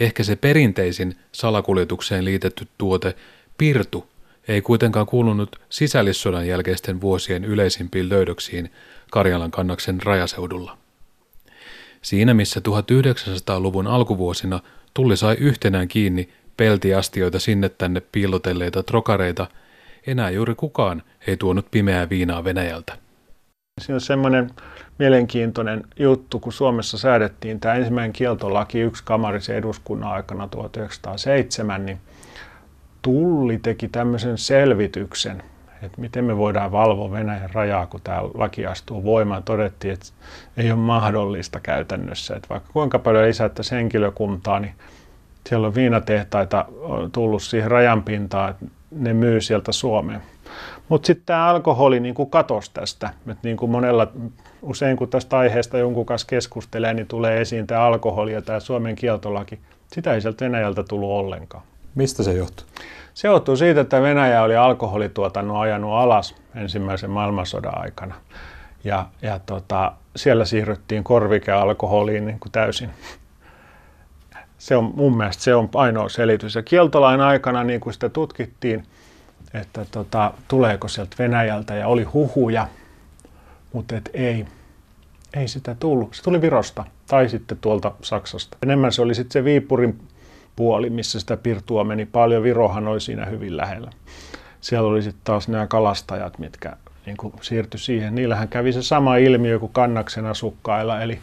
Ehkä 0.00 0.22
se 0.22 0.36
perinteisin 0.36 1.16
salakuljetukseen 1.32 2.24
liitetty 2.24 2.68
tuote, 2.78 3.16
pirtu, 3.58 4.06
ei 4.48 4.62
kuitenkaan 4.62 5.06
kuulunut 5.06 5.60
sisällissodan 5.68 6.46
jälkeisten 6.46 7.00
vuosien 7.00 7.44
yleisimpiin 7.44 8.08
löydöksiin 8.08 8.72
Karjalan 9.10 9.50
kannaksen 9.50 10.02
rajaseudulla. 10.02 10.78
Siinä 12.02 12.34
missä 12.34 12.60
1900-luvun 12.60 13.86
alkuvuosina 13.86 14.60
tulli 14.94 15.16
sai 15.16 15.34
yhtenään 15.34 15.88
kiinni 15.88 16.28
peltiastioita 16.56 17.38
sinne 17.38 17.68
tänne 17.68 18.02
piilotelleita 18.12 18.82
trokareita, 18.82 19.46
enää 20.06 20.30
juuri 20.30 20.54
kukaan 20.54 21.02
ei 21.26 21.36
tuonut 21.36 21.66
pimeää 21.70 22.08
viinaa 22.08 22.44
Venäjältä. 22.44 22.98
Siinä 23.80 23.94
on 23.94 24.00
semmoinen 24.00 24.50
mielenkiintoinen 24.98 25.84
juttu, 25.98 26.40
kun 26.40 26.52
Suomessa 26.52 26.98
säädettiin 26.98 27.60
tämä 27.60 27.74
ensimmäinen 27.74 28.12
kieltolaki 28.12 28.78
kamarisen 29.04 29.56
eduskunnan 29.56 30.10
aikana 30.10 30.48
1907, 30.48 31.86
niin 31.86 32.00
Tulli 33.04 33.58
teki 33.58 33.88
tämmöisen 33.88 34.38
selvityksen, 34.38 35.42
että 35.82 36.00
miten 36.00 36.24
me 36.24 36.36
voidaan 36.36 36.72
valvoa 36.72 37.10
Venäjän 37.10 37.50
rajaa, 37.52 37.86
kun 37.86 38.00
tämä 38.04 38.22
laki 38.22 38.66
astuu 38.66 39.04
voimaan. 39.04 39.42
Todettiin, 39.42 39.94
että 39.94 40.06
ei 40.56 40.70
ole 40.70 40.80
mahdollista 40.80 41.60
käytännössä, 41.60 42.36
että 42.36 42.48
vaikka 42.48 42.72
kuinka 42.72 42.98
paljon 42.98 43.24
lisättäisiin 43.24 43.76
henkilökuntaa, 43.76 44.60
niin 44.60 44.74
siellä 45.48 45.66
on 45.66 45.74
viinatehtaita 45.74 46.64
tullut 47.12 47.42
siihen 47.42 47.70
rajan 47.70 48.02
pintaan, 48.02 48.50
että 48.50 48.66
ne 48.90 49.12
myy 49.12 49.40
sieltä 49.40 49.72
Suomeen. 49.72 50.22
Mutta 50.88 51.06
sitten 51.06 51.26
tämä 51.26 51.46
alkoholi 51.46 52.00
niin 52.00 52.14
kuin 52.14 52.30
katosi 52.30 52.70
tästä. 52.74 53.10
Et 53.28 53.38
niin 53.42 53.56
kuin 53.56 53.70
monella, 53.70 54.06
usein 54.62 54.96
kun 54.96 55.08
tästä 55.08 55.38
aiheesta 55.38 55.78
jonkun 55.78 56.06
kanssa 56.06 56.26
keskustelee, 56.26 56.94
niin 56.94 57.06
tulee 57.06 57.40
esiin 57.40 57.66
tämä 57.66 57.80
alkoholi 57.80 58.32
ja 58.32 58.42
tämä 58.42 58.60
Suomen 58.60 58.96
kieltolaki. 58.96 59.58
Sitä 59.92 60.14
ei 60.14 60.20
sieltä 60.20 60.44
Venäjältä 60.44 60.82
tullut 60.82 61.10
ollenkaan. 61.10 61.62
Mistä 61.94 62.22
se 62.22 62.32
johtuu? 62.32 62.66
Se 63.14 63.28
johtuu 63.28 63.56
siitä, 63.56 63.80
että 63.80 64.02
Venäjä 64.02 64.42
oli 64.42 64.56
alkoholituotannon 64.56 65.60
ajanut 65.60 65.92
alas 65.92 66.34
ensimmäisen 66.54 67.10
maailmansodan 67.10 67.82
aikana. 67.82 68.14
Ja, 68.84 69.06
ja 69.22 69.38
tota, 69.38 69.92
siellä 70.16 70.44
siirryttiin 70.44 71.04
korvikealkoholiin 71.04 72.26
niin 72.26 72.40
kuin 72.40 72.52
täysin 72.52 72.90
se 74.64 74.76
on 74.76 74.92
mun 74.96 75.16
mielestä 75.16 75.42
se 75.42 75.54
on 75.54 75.68
ainoa 75.74 76.08
selitys. 76.08 76.54
Ja 76.54 76.62
kieltolain 76.62 77.20
aikana, 77.20 77.64
niin 77.64 77.80
kuin 77.80 77.94
sitä 77.94 78.08
tutkittiin, 78.08 78.86
että 79.54 79.86
tota, 79.90 80.34
tuleeko 80.48 80.88
sieltä 80.88 81.16
Venäjältä 81.18 81.74
ja 81.74 81.88
oli 81.88 82.02
huhuja, 82.02 82.68
mutta 83.72 83.96
et 83.96 84.10
ei, 84.14 84.46
ei 85.34 85.48
sitä 85.48 85.76
tullut. 85.80 86.14
Se 86.14 86.22
tuli 86.22 86.40
Virosta 86.40 86.84
tai 87.06 87.28
sitten 87.28 87.58
tuolta 87.60 87.92
Saksasta. 88.02 88.56
Enemmän 88.62 88.92
se 88.92 89.02
oli 89.02 89.14
sitten 89.14 89.32
se 89.32 89.44
Viipurin 89.44 90.00
puoli, 90.56 90.90
missä 90.90 91.20
sitä 91.20 91.36
pirtua 91.36 91.84
meni 91.84 92.06
paljon. 92.06 92.42
Virohan 92.42 92.88
oli 92.88 93.00
siinä 93.00 93.26
hyvin 93.26 93.56
lähellä. 93.56 93.90
Siellä 94.60 94.88
oli 94.88 95.02
sitten 95.02 95.24
taas 95.24 95.48
nämä 95.48 95.66
kalastajat, 95.66 96.38
mitkä 96.38 96.76
niin 97.06 97.16
siirtyi 97.40 97.80
siihen. 97.80 98.14
Niillähän 98.14 98.48
kävi 98.48 98.72
se 98.72 98.82
sama 98.82 99.16
ilmiö 99.16 99.58
kuin 99.58 99.72
kannaksen 99.72 100.26
asukkailla, 100.26 101.00
eli 101.00 101.18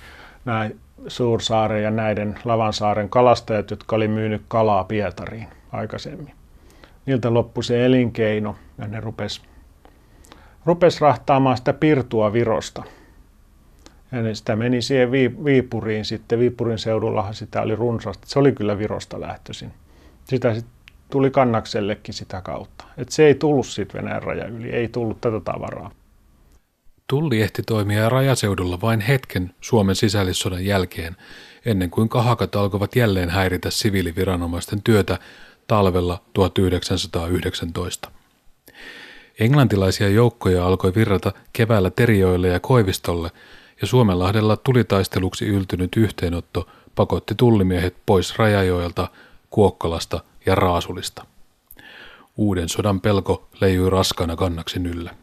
nämä 0.46 0.70
Suursaaren 1.08 1.84
ja 1.84 1.92
näiden 1.92 2.40
Lavansaaren 2.46 3.10
kalastajat, 3.10 3.72
jotka 3.72 3.96
oli 3.96 4.08
myynyt 4.08 4.42
kalaa 4.48 4.84
Pietariin 4.84 5.48
aikaisemmin. 5.72 6.34
Niiltä 7.06 7.34
loppui 7.34 7.64
se 7.64 7.86
elinkeino 7.86 8.56
ja 8.78 8.88
ne 8.88 9.00
rupes, 9.00 9.42
rupes 10.66 11.02
rahtaamaan 11.02 11.58
sitä 11.58 11.74
pirtua 11.74 12.34
Virosta. 12.34 12.84
Ja 14.12 14.36
sitä 14.36 14.56
meni 14.56 14.82
siihen 14.82 15.12
Viipuriin 15.46 16.06
sitten. 16.06 16.40
Viipurin 16.40 16.80
seudullahan 16.80 17.34
sitä 17.34 17.62
oli 17.62 17.76
runsaasti. 17.76 18.30
Se 18.30 18.40
oli 18.40 18.52
kyllä 18.52 18.78
Virosta 18.78 19.22
lähtöisin. 19.22 19.74
Sitä 20.26 20.54
sitten 20.54 20.74
tuli 21.10 21.32
kannaksellekin 21.32 22.14
sitä 22.14 22.42
kautta. 22.42 22.86
Et 22.98 23.10
se 23.10 23.26
ei 23.26 23.36
tullut 23.36 23.68
sitten 23.68 24.02
Venäjän 24.02 24.24
raja 24.24 24.48
yli, 24.48 24.70
ei 24.70 24.88
tullut 24.88 25.22
tätä 25.22 25.40
tavaraa. 25.40 25.92
Tulli 27.12 27.42
ehti 27.42 27.64
toimia 27.64 28.10
rajaseudulla 28.10 28.82
vain 28.82 29.02
hetken 29.02 29.56
Suomen 29.62 29.96
sisällissodan 29.96 30.66
jälkeen, 30.66 31.16
ennen 31.66 31.90
kuin 31.90 32.10
kahakat 32.10 32.56
alkoivat 32.56 32.96
jälleen 32.96 33.30
häiritä 33.30 33.70
siviiliviranomaisten 33.70 34.82
työtä 34.82 35.20
talvella 35.68 36.22
1919. 36.34 38.12
Englantilaisia 39.40 40.10
joukkoja 40.10 40.66
alkoi 40.66 40.96
virrata 40.96 41.32
keväällä 41.54 41.90
Terijoille 41.90 42.48
ja 42.48 42.60
Koivistolle, 42.60 43.32
ja 43.82 43.88
Suomenlahdella 43.88 44.58
tulitaisteluksi 44.58 45.46
yltynyt 45.48 45.92
yhteenotto 45.98 46.68
pakotti 46.96 47.36
tullimiehet 47.36 47.96
pois 48.06 48.38
Rajajoelta, 48.38 49.08
Kuokkolasta 49.50 50.20
ja 50.46 50.56
Raasulista. 50.56 51.26
Uuden 52.38 52.70
sodan 52.70 53.02
pelko 53.02 53.48
leijui 53.62 53.90
raskaana 53.90 54.36
kannaksen 54.36 54.86
yllä. 54.86 55.21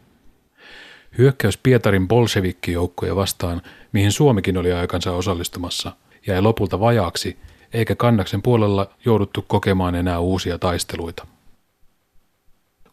Hyökkäys 1.17 1.57
Pietarin 1.57 2.07
bolshevikkijoukkoja 2.07 3.15
vastaan, 3.15 3.61
mihin 3.91 4.11
Suomikin 4.11 4.57
oli 4.57 4.73
aikansa 4.73 5.11
osallistumassa, 5.11 5.91
jäi 6.27 6.41
lopulta 6.41 6.79
vajaaksi, 6.79 7.37
eikä 7.73 7.95
kannaksen 7.95 8.41
puolella 8.41 8.89
jouduttu 9.05 9.45
kokemaan 9.47 9.95
enää 9.95 10.19
uusia 10.19 10.59
taisteluita. 10.59 11.27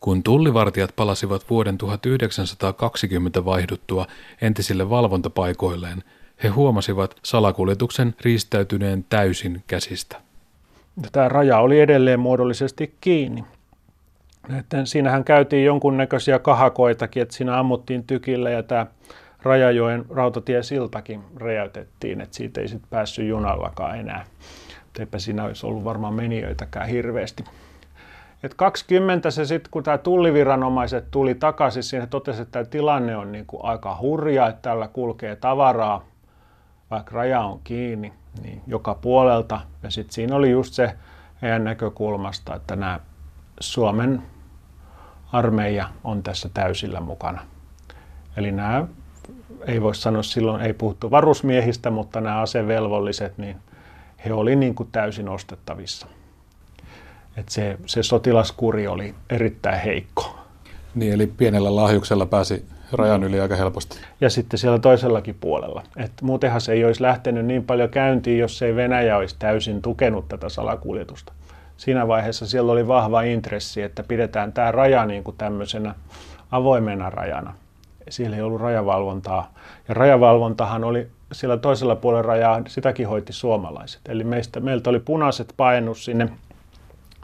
Kun 0.00 0.22
tullivartijat 0.22 0.96
palasivat 0.96 1.50
vuoden 1.50 1.78
1920 1.78 3.44
vaihduttua 3.44 4.06
entisille 4.42 4.90
valvontapaikoilleen, 4.90 6.04
he 6.42 6.48
huomasivat 6.48 7.16
salakuljetuksen 7.22 8.14
riistäytyneen 8.20 9.04
täysin 9.08 9.64
käsistä. 9.66 10.20
Tämä 11.12 11.28
raja 11.28 11.58
oli 11.58 11.80
edelleen 11.80 12.20
muodollisesti 12.20 12.94
kiinni. 13.00 13.44
Että 14.58 14.84
siinähän 14.84 15.24
käytiin 15.24 15.64
jonkunnäköisiä 15.64 16.38
kahakoitakin, 16.38 17.22
että 17.22 17.34
siinä 17.34 17.58
ammuttiin 17.58 18.04
tykillä 18.04 18.50
ja 18.50 18.62
tämä 18.62 18.86
Rajajoen 19.42 20.04
rautatiesiltakin 20.10 21.22
räjäytettiin, 21.36 22.20
että 22.20 22.36
siitä 22.36 22.60
ei 22.60 22.68
sitten 22.68 22.90
päässyt 22.90 23.28
junallakaan 23.28 23.98
enää. 23.98 24.24
Eipä 24.98 25.18
siinä 25.18 25.44
olisi 25.44 25.66
ollut 25.66 25.84
varmaan 25.84 26.14
menijöitäkään 26.14 26.88
hirveästi. 26.88 27.44
Et 28.42 28.54
20 28.54 29.30
se 29.30 29.44
sitten, 29.44 29.70
kun 29.70 29.82
tämä 29.82 29.98
tulliviranomaiset 29.98 31.10
tuli 31.10 31.34
takaisin, 31.34 31.82
siihen 31.82 32.08
totesi, 32.08 32.42
että 32.42 32.52
tämä 32.52 32.64
tilanne 32.64 33.16
on 33.16 33.32
niinku 33.32 33.60
aika 33.62 33.98
hurja, 34.00 34.46
että 34.46 34.62
tällä 34.62 34.88
kulkee 34.88 35.36
tavaraa, 35.36 36.04
vaikka 36.90 37.14
raja 37.14 37.40
on 37.40 37.60
kiinni, 37.64 38.12
niin 38.42 38.62
joka 38.66 38.94
puolelta. 38.94 39.60
Ja 39.82 39.90
sitten 39.90 40.14
siinä 40.14 40.36
oli 40.36 40.50
just 40.50 40.74
se 40.74 40.92
heidän 41.42 41.64
näkökulmasta, 41.64 42.54
että 42.54 42.76
nämä 42.76 43.00
Suomen 43.60 44.22
armeija 45.32 45.88
on 46.04 46.22
tässä 46.22 46.48
täysillä 46.54 47.00
mukana. 47.00 47.40
Eli 48.36 48.52
nämä, 48.52 48.86
ei 49.66 49.82
voi 49.82 49.94
sanoa 49.94 50.22
silloin, 50.22 50.62
ei 50.62 50.72
puhuttu 50.72 51.10
varusmiehistä, 51.10 51.90
mutta 51.90 52.20
nämä 52.20 52.40
asevelvolliset, 52.40 53.38
niin 53.38 53.56
he 54.24 54.32
oli 54.32 54.56
niin 54.56 54.74
kuin 54.74 54.88
täysin 54.92 55.28
ostettavissa. 55.28 56.06
Et 57.36 57.48
se, 57.48 57.78
se 57.86 58.02
sotilaskuri 58.02 58.86
oli 58.86 59.14
erittäin 59.30 59.80
heikko. 59.80 60.38
Niin, 60.94 61.12
eli 61.12 61.26
pienellä 61.26 61.76
lahjuksella 61.76 62.26
pääsi 62.26 62.64
rajan 62.92 63.24
yli 63.24 63.40
aika 63.40 63.56
helposti. 63.56 63.98
Ja 64.20 64.30
sitten 64.30 64.58
siellä 64.58 64.78
toisellakin 64.78 65.36
puolella. 65.40 65.82
Et 65.96 66.12
muutenhan 66.22 66.60
se 66.60 66.72
ei 66.72 66.84
olisi 66.84 67.02
lähtenyt 67.02 67.46
niin 67.46 67.64
paljon 67.64 67.88
käyntiin, 67.88 68.38
jos 68.38 68.62
ei 68.62 68.76
Venäjä 68.76 69.16
olisi 69.16 69.36
täysin 69.38 69.82
tukenut 69.82 70.28
tätä 70.28 70.48
salakuljetusta. 70.48 71.32
Siinä 71.76 72.08
vaiheessa 72.08 72.46
siellä 72.46 72.72
oli 72.72 72.88
vahva 72.88 73.22
intressi, 73.22 73.82
että 73.82 74.02
pidetään 74.02 74.52
tämä 74.52 74.72
raja 74.72 75.06
niin 75.06 75.24
kuin 75.24 75.36
tämmöisenä 75.36 75.94
avoimena 76.50 77.10
rajana. 77.10 77.54
Siellä 78.08 78.36
ei 78.36 78.42
ollut 78.42 78.60
rajavalvontaa. 78.60 79.54
Ja 79.88 79.94
rajavalvontahan 79.94 80.84
oli 80.84 81.06
siellä 81.32 81.56
toisella 81.56 81.96
puolella 81.96 82.22
rajaa, 82.22 82.62
sitäkin 82.68 83.08
hoiti 83.08 83.32
suomalaiset. 83.32 84.00
Eli 84.08 84.24
meistä, 84.24 84.60
meiltä 84.60 84.90
oli 84.90 85.00
punaiset 85.00 85.54
painus 85.56 86.04
sinne 86.04 86.28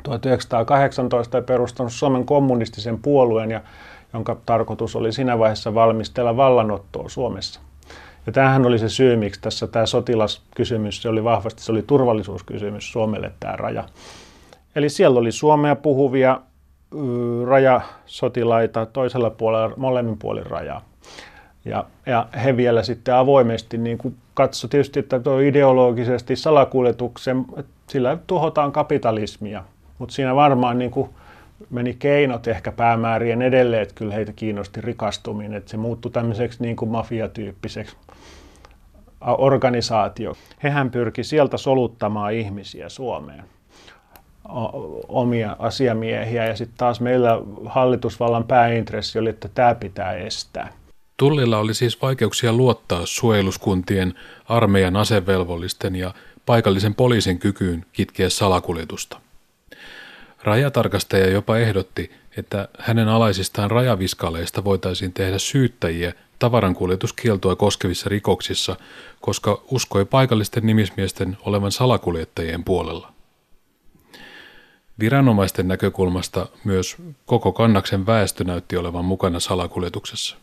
1918 0.02 1.36
ja 1.36 1.42
perustanut 1.42 1.92
Suomen 1.92 2.26
kommunistisen 2.26 2.98
puolueen, 2.98 3.50
ja, 3.50 3.60
jonka 4.12 4.36
tarkoitus 4.46 4.96
oli 4.96 5.12
siinä 5.12 5.38
vaiheessa 5.38 5.74
valmistella 5.74 6.36
vallanottoa 6.36 7.08
Suomessa. 7.08 7.60
Ja 8.26 8.32
tämähän 8.32 8.66
oli 8.66 8.78
se 8.78 8.88
syy, 8.88 9.16
miksi 9.16 9.40
tässä 9.40 9.66
tämä 9.66 9.86
sotilaskysymys, 9.86 11.02
se 11.02 11.08
oli 11.08 11.24
vahvasti, 11.24 11.62
se 11.62 11.72
oli 11.72 11.82
turvallisuuskysymys 11.82 12.92
Suomelle 12.92 13.32
tämä 13.40 13.56
raja. 13.56 13.84
Eli 14.76 14.88
siellä 14.88 15.20
oli 15.20 15.32
Suomea 15.32 15.76
puhuvia 15.76 16.40
rajasotilaita 17.46 18.86
toisella 18.86 19.30
puolella, 19.30 19.74
molemmin 19.76 20.18
puolin 20.18 20.46
rajaa. 20.46 20.84
Ja, 21.64 21.84
ja 22.06 22.26
he 22.44 22.56
vielä 22.56 22.82
sitten 22.82 23.14
avoimesti 23.14 23.78
niin 23.78 23.98
kuin 23.98 24.16
tietysti, 24.70 25.00
että 25.00 25.20
tuo 25.20 25.38
ideologisesti 25.38 26.36
salakuljetuksen, 26.36 27.44
sillä 27.86 28.18
tuhotaan 28.26 28.72
kapitalismia. 28.72 29.64
Mutta 29.98 30.14
siinä 30.14 30.34
varmaan 30.34 30.78
niin 30.78 30.90
kuin 30.90 31.10
meni 31.70 31.96
keinot 31.98 32.48
ehkä 32.48 32.72
päämäärien 32.72 33.42
edelleen, 33.42 33.82
että 33.82 33.94
kyllä 33.94 34.14
heitä 34.14 34.32
kiinnosti 34.32 34.80
rikastuminen, 34.80 35.54
että 35.54 35.70
se 35.70 35.76
muuttui 35.76 36.10
tämmöiseksi 36.10 36.62
niin 36.62 36.76
kuin 36.76 36.90
mafiatyyppiseksi 36.90 37.96
organisaatio. 39.38 40.34
Hehän 40.62 40.90
pyrki 40.90 41.24
sieltä 41.24 41.56
soluttamaan 41.56 42.32
ihmisiä 42.32 42.88
Suomeen 42.88 43.44
omia 45.08 45.56
asiamiehiä 45.58 46.46
ja 46.46 46.56
sitten 46.56 46.78
taas 46.78 47.00
meillä 47.00 47.38
hallitusvallan 47.66 48.44
pääintressi 48.44 49.18
oli, 49.18 49.30
että 49.30 49.48
tämä 49.48 49.74
pitää 49.74 50.12
estää. 50.12 50.72
Tullilla 51.16 51.58
oli 51.58 51.74
siis 51.74 52.02
vaikeuksia 52.02 52.52
luottaa 52.52 53.06
suojeluskuntien, 53.06 54.14
armeijan 54.48 54.96
asevelvollisten 54.96 55.96
ja 55.96 56.14
paikallisen 56.46 56.94
poliisin 56.94 57.38
kykyyn 57.38 57.86
kitkeä 57.92 58.28
salakuljetusta. 58.28 59.20
Rajatarkastaja 60.42 61.30
jopa 61.30 61.58
ehdotti, 61.58 62.10
että 62.36 62.68
hänen 62.78 63.08
alaisistaan 63.08 63.70
rajaviskaleista 63.70 64.64
voitaisiin 64.64 65.12
tehdä 65.12 65.38
syyttäjiä 65.38 66.12
tavarankuljetuskieltoa 66.38 67.56
koskevissa 67.56 68.08
rikoksissa, 68.08 68.76
koska 69.20 69.62
uskoi 69.70 70.04
paikallisten 70.04 70.66
nimismiesten 70.66 71.36
olevan 71.46 71.72
salakuljettajien 71.72 72.64
puolella. 72.64 73.12
Viranomaisten 75.02 75.68
näkökulmasta 75.68 76.46
myös 76.64 76.96
koko 77.26 77.52
kannaksen 77.52 78.06
väestö 78.06 78.44
näytti 78.44 78.76
olevan 78.76 79.04
mukana 79.04 79.40
salakuljetuksessa. 79.40 80.36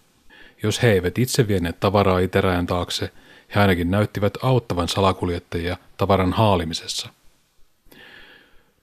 Jos 0.63 0.83
he 0.83 0.91
eivät 0.91 1.17
itse 1.17 1.47
vieneet 1.47 1.79
tavaraa 1.79 2.19
iteräjän 2.19 2.65
taakse, 2.65 3.11
he 3.55 3.59
ainakin 3.59 3.91
näyttivät 3.91 4.33
auttavan 4.41 4.87
salakuljettajia 4.87 5.77
tavaran 5.97 6.33
haalimisessa. 6.33 7.09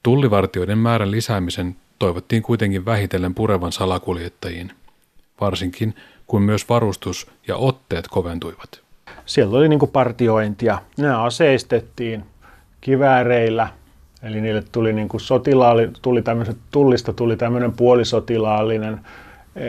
Tullivartioiden 0.02 0.78
määrän 0.78 1.10
lisäämisen 1.10 1.76
toivottiin 1.98 2.42
kuitenkin 2.42 2.84
vähitellen 2.84 3.34
purevan 3.34 3.72
salakuljettajiin, 3.72 4.72
varsinkin 5.40 5.94
kun 6.26 6.42
myös 6.42 6.68
varustus 6.68 7.26
ja 7.48 7.56
otteet 7.56 8.08
koventuivat. 8.08 8.80
Siellä 9.26 9.58
oli 9.58 9.68
niin 9.68 9.88
partiointia. 9.92 10.78
Ne 10.98 11.14
aseistettiin 11.14 12.24
kivääreillä, 12.80 13.68
eli 14.22 14.40
niille 14.40 14.62
tuli 14.72 14.92
niin 14.92 15.08
kuin 15.08 15.20
sotilaali, 15.20 15.90
tuli 16.02 16.22
tullista 16.70 17.12
tuli 17.12 17.36
tämmöinen 17.36 17.72
puolisotilaallinen. 17.72 19.00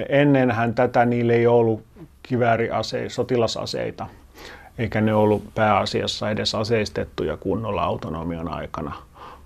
Ennenhän 0.09 0.75
tätä 0.75 1.05
niille 1.05 1.33
ei 1.33 1.47
ollut 1.47 1.83
kivääriaseita, 2.23 3.13
sotilasaseita, 3.13 4.07
eikä 4.77 5.01
ne 5.01 5.13
ollut 5.13 5.43
pääasiassa 5.55 6.29
edes 6.29 6.55
aseistettuja 6.55 7.37
kunnolla 7.37 7.83
autonomian 7.83 8.47
aikana. 8.47 8.95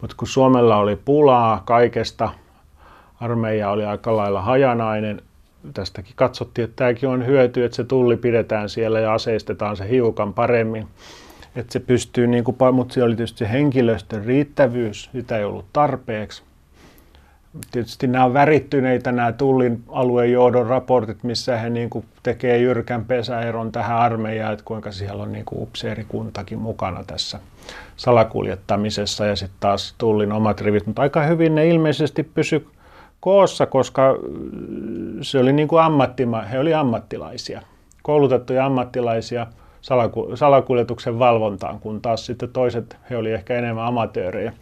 Mutta 0.01 0.15
kun 0.19 0.27
Suomella 0.27 0.77
oli 0.77 0.95
pulaa 0.95 1.63
kaikesta, 1.65 2.29
armeija 3.19 3.69
oli 3.69 3.85
aika 3.85 4.17
lailla 4.17 4.41
hajanainen, 4.41 5.21
tästäkin 5.73 6.13
katsottiin, 6.15 6.63
että 6.63 6.75
tämäkin 6.75 7.09
on 7.09 7.25
hyöty, 7.25 7.65
että 7.65 7.75
se 7.75 7.83
tulli 7.83 8.17
pidetään 8.17 8.69
siellä 8.69 8.99
ja 8.99 9.13
aseistetaan 9.13 9.77
se 9.77 9.89
hiukan 9.89 10.33
paremmin. 10.33 10.87
Että 11.55 11.73
se 11.73 11.79
pystyy, 11.79 12.27
niin 12.27 12.43
kuin, 12.43 12.57
mutta 12.73 12.93
se 12.93 13.03
oli 13.03 13.15
tietysti 13.15 13.39
se 13.39 13.51
henkilöstön 13.51 14.25
riittävyys, 14.25 15.09
sitä 15.11 15.37
ei 15.37 15.43
ollut 15.43 15.65
tarpeeksi. 15.73 16.43
Tietysti 17.71 18.07
nämä 18.07 18.25
on 18.25 18.33
värittyneitä 18.33 19.11
nämä 19.11 19.31
Tullin 19.31 19.83
alueen 19.87 20.31
johdon 20.31 20.67
raportit, 20.67 21.23
missä 21.23 21.57
he 21.57 21.69
niin 21.69 21.89
kuin 21.89 22.05
tekee 22.23 22.57
jyrkän 22.57 23.05
pesäeron 23.05 23.71
tähän 23.71 23.97
armeijaan, 23.97 24.53
että 24.53 24.65
kuinka 24.65 24.91
siellä 24.91 25.23
on 25.23 25.31
niin 25.31 25.45
kuin 25.45 25.61
upseerikuntakin 25.61 26.59
mukana 26.59 27.03
tässä 27.03 27.39
salakuljettamisessa 27.95 29.25
ja 29.25 29.35
sitten 29.35 29.57
taas 29.59 29.95
Tullin 29.97 30.31
omat 30.31 30.61
rivit, 30.61 30.85
mutta 30.85 31.01
aika 31.01 31.23
hyvin 31.23 31.55
ne 31.55 31.67
ilmeisesti 31.67 32.23
pysy 32.23 32.67
koossa, 33.19 33.65
koska 33.65 34.15
se 35.21 35.39
oli 35.39 35.53
niin 35.53 35.67
kuin 35.67 35.83
ammattima, 35.83 36.41
he 36.41 36.59
oli 36.59 36.73
ammattilaisia, 36.73 37.61
koulutettuja 38.03 38.65
ammattilaisia 38.65 39.47
salakuljetuksen 40.35 41.19
valvontaan, 41.19 41.79
kun 41.79 42.01
taas 42.01 42.25
sitten 42.25 42.49
toiset, 42.49 42.97
he 43.09 43.17
oli 43.17 43.31
ehkä 43.31 43.57
enemmän 43.57 43.85
amatöörejä. 43.85 44.53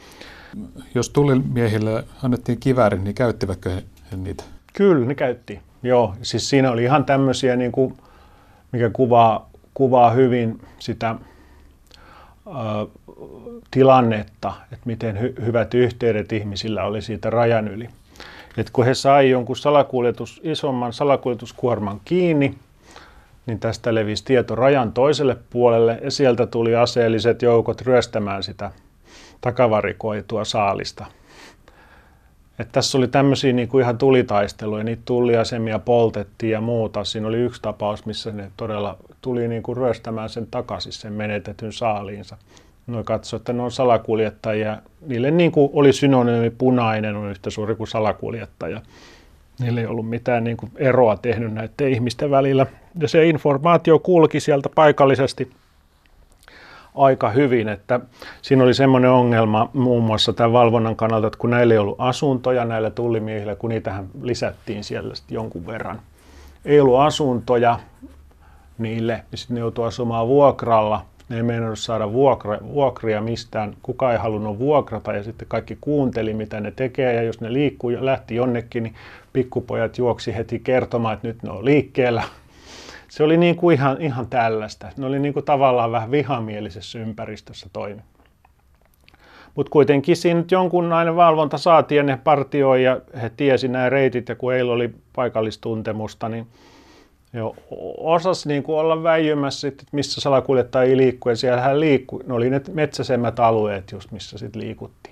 Jos 0.95 1.09
tullimiehille 1.09 2.03
annettiin 2.23 2.59
kiväärin, 2.59 3.03
niin 3.03 3.15
käyttivätkö 3.15 3.69
he 4.11 4.17
niitä? 4.17 4.43
Kyllä, 4.73 5.05
ne 5.05 5.15
käytti. 5.15 5.59
Joo, 5.83 6.15
siis 6.21 6.49
siinä 6.49 6.71
oli 6.71 6.83
ihan 6.83 7.05
tämmöisiä, 7.05 7.55
niin 7.55 7.71
kuin, 7.71 7.97
mikä 8.71 8.89
kuvaa, 8.89 9.49
kuvaa 9.73 10.11
hyvin 10.11 10.61
sitä 10.79 11.15
tilannetta, 13.71 14.53
että 14.63 14.85
miten 14.85 15.17
hy- 15.17 15.45
hyvät 15.45 15.73
yhteydet 15.73 16.31
ihmisillä 16.31 16.83
oli 16.83 17.01
siitä 17.01 17.29
rajan 17.29 17.67
yli. 17.67 17.89
Et 18.57 18.69
kun 18.69 18.85
he 18.85 18.93
sai 18.93 19.29
jonkun 19.29 19.57
salakuljetus, 19.57 20.41
isomman 20.43 20.93
salakuljetuskuorman 20.93 22.01
kiinni, 22.05 22.55
niin 23.45 23.59
tästä 23.59 23.95
levisi 23.95 24.25
tieto 24.25 24.55
rajan 24.55 24.93
toiselle 24.93 25.37
puolelle 25.49 25.99
ja 26.03 26.11
sieltä 26.11 26.45
tuli 26.45 26.75
aseelliset 26.75 27.41
joukot 27.41 27.81
ryöstämään 27.81 28.43
sitä 28.43 28.71
takavarikoitua 29.41 30.45
saalista. 30.45 31.05
Et 32.59 32.69
tässä 32.71 32.97
oli 32.97 33.07
tämmöisiä 33.07 33.53
niin 33.53 33.67
kuin 33.67 33.81
ihan 33.81 33.97
tulitaisteluja, 33.97 34.83
niitä 34.83 35.01
tulliasemia 35.05 35.79
poltettiin 35.79 36.51
ja 36.51 36.61
muuta. 36.61 37.03
Siinä 37.03 37.27
oli 37.27 37.37
yksi 37.37 37.61
tapaus, 37.61 38.05
missä 38.05 38.31
ne 38.31 38.51
todella 38.57 38.97
tuli 39.21 39.47
niin 39.47 39.63
kuin 39.63 39.77
ryöstämään 39.77 40.29
sen 40.29 40.47
takaisin, 40.51 40.91
sen 40.91 41.13
menetetyn 41.13 41.73
saaliinsa. 41.73 42.37
Noin 42.87 43.05
katso, 43.05 43.37
että 43.37 43.53
ne 43.53 43.61
on 43.61 43.71
salakuljettajia. 43.71 44.77
Niille 45.01 45.31
niin 45.31 45.51
kuin 45.51 45.69
oli 45.73 45.93
synonyymi 45.93 46.49
punainen, 46.49 47.15
on 47.15 47.29
yhtä 47.29 47.49
suuri 47.49 47.75
kuin 47.75 47.87
salakuljettaja. 47.87 48.81
Niillä 49.59 49.81
ei 49.81 49.87
ollut 49.87 50.09
mitään 50.09 50.43
niin 50.43 50.57
kuin 50.57 50.71
eroa 50.75 51.17
tehnyt 51.17 51.53
näiden 51.53 51.89
ihmisten 51.89 52.31
välillä. 52.31 52.65
Ja 53.01 53.07
se 53.07 53.25
informaatio 53.25 53.99
kulki 53.99 54.39
sieltä 54.39 54.69
paikallisesti 54.75 55.51
aika 56.95 57.29
hyvin, 57.29 57.69
että 57.69 57.99
siinä 58.41 58.63
oli 58.63 58.73
semmoinen 58.73 59.11
ongelma 59.11 59.69
muun 59.73 60.03
muassa 60.03 60.33
tämän 60.33 60.53
valvonnan 60.53 60.95
kannalta, 60.95 61.27
että 61.27 61.39
kun 61.39 61.49
näillä 61.49 61.73
ei 61.73 61.77
ollut 61.77 61.95
asuntoja 61.97 62.65
näillä 62.65 62.89
tullimiehillä, 62.89 63.55
kun 63.55 63.69
niitähän 63.69 64.07
lisättiin 64.21 64.83
siellä 64.83 65.15
sitten 65.15 65.35
jonkun 65.35 65.67
verran. 65.67 66.01
Ei 66.65 66.79
ollut 66.79 66.99
asuntoja 66.99 67.79
niille, 68.77 69.23
niin 69.31 69.39
sitten 69.39 69.55
ne 69.55 69.59
joutui 69.59 69.87
asumaan 69.87 70.27
vuokralla. 70.27 71.05
Ne 71.29 71.35
ei 71.35 71.43
meinannut 71.43 71.79
saada 71.79 72.11
vuokra, 72.11 72.57
vuokria 72.73 73.21
mistään, 73.21 73.75
kukaan 73.83 74.13
ei 74.13 74.19
halunnut 74.19 74.59
vuokrata 74.59 75.13
ja 75.13 75.23
sitten 75.23 75.47
kaikki 75.47 75.77
kuunteli, 75.81 76.33
mitä 76.33 76.59
ne 76.59 76.71
tekee 76.71 77.13
ja 77.13 77.23
jos 77.23 77.41
ne 77.41 77.53
liikkuu 77.53 77.89
ja 77.89 78.05
lähti 78.05 78.35
jonnekin, 78.35 78.83
niin 78.83 78.95
pikkupojat 79.33 79.97
juoksi 79.97 80.35
heti 80.35 80.59
kertomaan, 80.59 81.13
että 81.13 81.27
nyt 81.27 81.43
ne 81.43 81.51
on 81.51 81.65
liikkeellä 81.65 82.23
se 83.09 83.23
oli 83.23 83.37
niin 83.37 83.55
kuin 83.55 83.77
ihan, 83.77 84.01
ihan 84.01 84.27
tällaista. 84.27 84.87
Ne 84.97 85.05
oli 85.05 85.19
niin 85.19 85.33
kuin 85.33 85.45
tavallaan 85.45 85.91
vähän 85.91 86.11
vihamielisessä 86.11 86.99
ympäristössä 86.99 87.67
toimi. 87.73 88.01
Mutta 89.55 89.69
kuitenkin 89.69 90.15
siinä 90.15 90.39
nyt 90.39 90.51
jonkunlainen 90.51 91.15
valvonta 91.15 91.57
saatiin 91.57 91.97
ja 91.97 92.03
ne 92.03 92.19
partioi 92.23 92.83
ja 92.83 93.01
he 93.21 93.31
tiesi 93.37 93.67
nämä 93.67 93.89
reitit 93.89 94.29
ja 94.29 94.35
kun 94.35 94.53
heillä 94.53 94.73
oli 94.73 94.93
paikallistuntemusta, 95.15 96.29
niin 96.29 96.47
jo 97.33 97.55
osas 97.97 98.45
niin 98.45 98.63
kuin 98.63 98.79
olla 98.79 99.03
väijymässä, 99.03 99.67
että 99.67 99.83
missä 99.91 100.21
salakuljettaja 100.21 100.97
liikkuu 100.97 101.29
ja 101.29 101.35
siellähän 101.35 101.79
liikkuu. 101.79 102.23
Ne 102.27 102.33
oli 102.33 102.49
ne 102.49 102.61
metsäisemmät 102.73 103.39
alueet 103.39 103.91
just, 103.91 104.11
missä 104.11 104.37
sitten 104.37 104.61
liikuttiin 104.61 105.08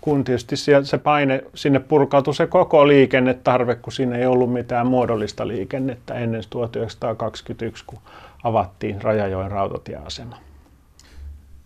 kun 0.00 0.24
tietysti 0.24 0.56
se 0.82 0.98
paine, 0.98 1.44
sinne 1.54 1.78
purkautui 1.78 2.34
se 2.34 2.46
koko 2.46 2.88
liikennetarve, 2.88 3.74
kun 3.74 3.92
siinä 3.92 4.16
ei 4.16 4.26
ollut 4.26 4.52
mitään 4.52 4.86
muodollista 4.86 5.48
liikennettä 5.48 6.14
ennen 6.14 6.42
1921, 6.50 7.84
kun 7.86 7.98
avattiin 8.44 9.02
Rajajoen 9.02 9.50
rautatieasema. 9.50 10.36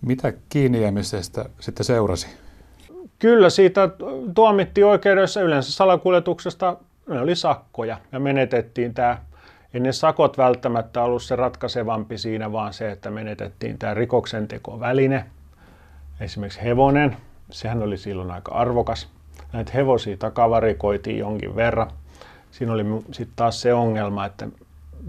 Mitä 0.06 0.32
kiinnijäämisestä 0.48 1.44
sitten 1.60 1.84
seurasi? 1.84 2.26
Kyllä, 3.18 3.50
siitä 3.50 3.88
tuomittiin 4.34 4.86
oikeudessa 4.86 5.40
yleensä 5.40 5.72
salakuljetuksesta, 5.72 6.76
ne 7.08 7.20
oli 7.20 7.36
sakkoja 7.36 7.98
ja 8.12 8.20
menetettiin 8.20 8.94
tämä, 8.94 9.18
ei 9.74 9.80
ne 9.80 9.92
sakot 9.92 10.38
välttämättä 10.38 11.02
ollut 11.02 11.22
se 11.22 11.36
ratkaisevampi 11.36 12.18
siinä, 12.18 12.52
vaan 12.52 12.72
se, 12.72 12.90
että 12.90 13.10
menetettiin 13.10 13.78
tämä 13.78 13.94
rikoksentekoväline, 13.94 15.24
esimerkiksi 16.20 16.62
hevonen, 16.62 17.16
sehän 17.52 17.82
oli 17.82 17.98
silloin 17.98 18.30
aika 18.30 18.54
arvokas. 18.54 19.08
Näitä 19.52 19.72
hevosia 19.74 20.16
takavarikoitiin 20.16 21.18
jonkin 21.18 21.56
verran. 21.56 21.90
Siinä 22.50 22.72
oli 22.72 22.84
sitten 23.12 23.36
taas 23.36 23.60
se 23.60 23.74
ongelma, 23.74 24.26
että 24.26 24.48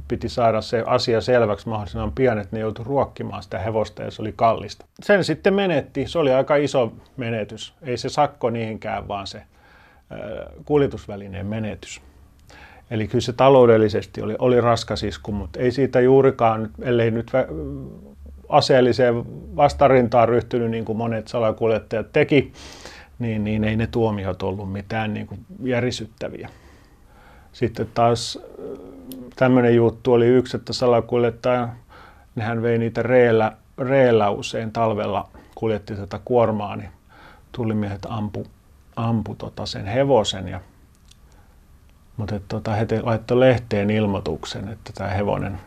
piti 0.08 0.30
saada 0.30 0.62
se 0.62 0.84
asia 0.86 1.22
selväksi 1.22 1.70
mahdollisimman 1.70 2.12
pian, 2.12 2.40
että 2.40 2.56
ne 2.56 2.60
joutui 2.60 2.86
ruokkimaan 2.86 3.44
sitä 3.44 3.60
hevosta 3.60 4.04
ja 4.04 4.12
se 4.12 4.22
oli 4.22 4.34
kallista. 4.36 4.86
Sen 5.02 5.24
sitten 5.24 5.54
menetti. 5.54 6.08
Se 6.08 6.20
oli 6.20 6.34
aika 6.34 6.56
iso 6.56 6.94
menetys. 7.18 7.74
Ei 7.82 7.98
se 7.98 8.10
sakko 8.10 8.50
niinkään, 8.50 9.08
vaan 9.08 9.28
se 9.28 9.44
kuljetusvälineen 10.66 11.46
menetys. 11.46 12.02
Eli 12.92 13.08
kyllä 13.08 13.22
se 13.22 13.34
taloudellisesti 13.34 14.22
oli, 14.22 14.36
oli 14.40 14.62
raskas 14.62 15.04
isku, 15.04 15.32
mutta 15.32 15.60
ei 15.60 15.72
siitä 15.72 16.02
juurikaan, 16.02 16.70
ellei 16.82 17.12
nyt 17.12 17.32
aseelliseen 18.50 19.16
vastarintaan 19.56 20.30
ryhtynyt, 20.30 20.72
niin 20.72 20.86
kuin 20.86 20.98
monet 20.98 21.28
salakuljettajat 21.28 22.12
teki, 22.14 22.54
niin, 23.20 23.44
niin 23.44 23.64
ei 23.64 23.76
ne 23.76 23.88
tuomiot 23.88 24.44
ollut 24.44 24.72
mitään 24.72 25.14
niin 25.14 25.28
kuin 25.28 25.46
järisyttäviä. 25.64 26.50
Sitten 27.54 27.88
taas 27.94 28.40
tämmöinen 29.36 29.76
juttu 29.76 30.14
oli 30.14 30.28
yksi, 30.28 30.58
että 30.58 30.74
salakuljettaja, 30.74 31.70
nehän 32.36 32.62
vei 32.62 32.78
niitä 32.78 33.04
reellä, 33.04 33.52
reellä 33.78 34.30
usein 34.30 34.72
talvella, 34.72 35.30
kuljetti 35.56 35.96
tätä 35.96 36.20
kuormaa, 36.26 36.76
niin 36.76 36.90
tulimiehet 37.52 38.06
ampu, 38.10 38.48
ampu 38.96 39.36
tota 39.36 39.66
sen 39.66 39.86
hevosen 39.86 40.48
ja 40.48 40.60
mutta 42.18 42.40
tota, 42.48 42.72
he 42.72 42.88
laittoi 43.04 43.40
lehteen 43.40 43.90
ilmoituksen, 43.90 44.68
että 44.68 44.92
tämä 44.94 45.10
hevonen 45.10 45.60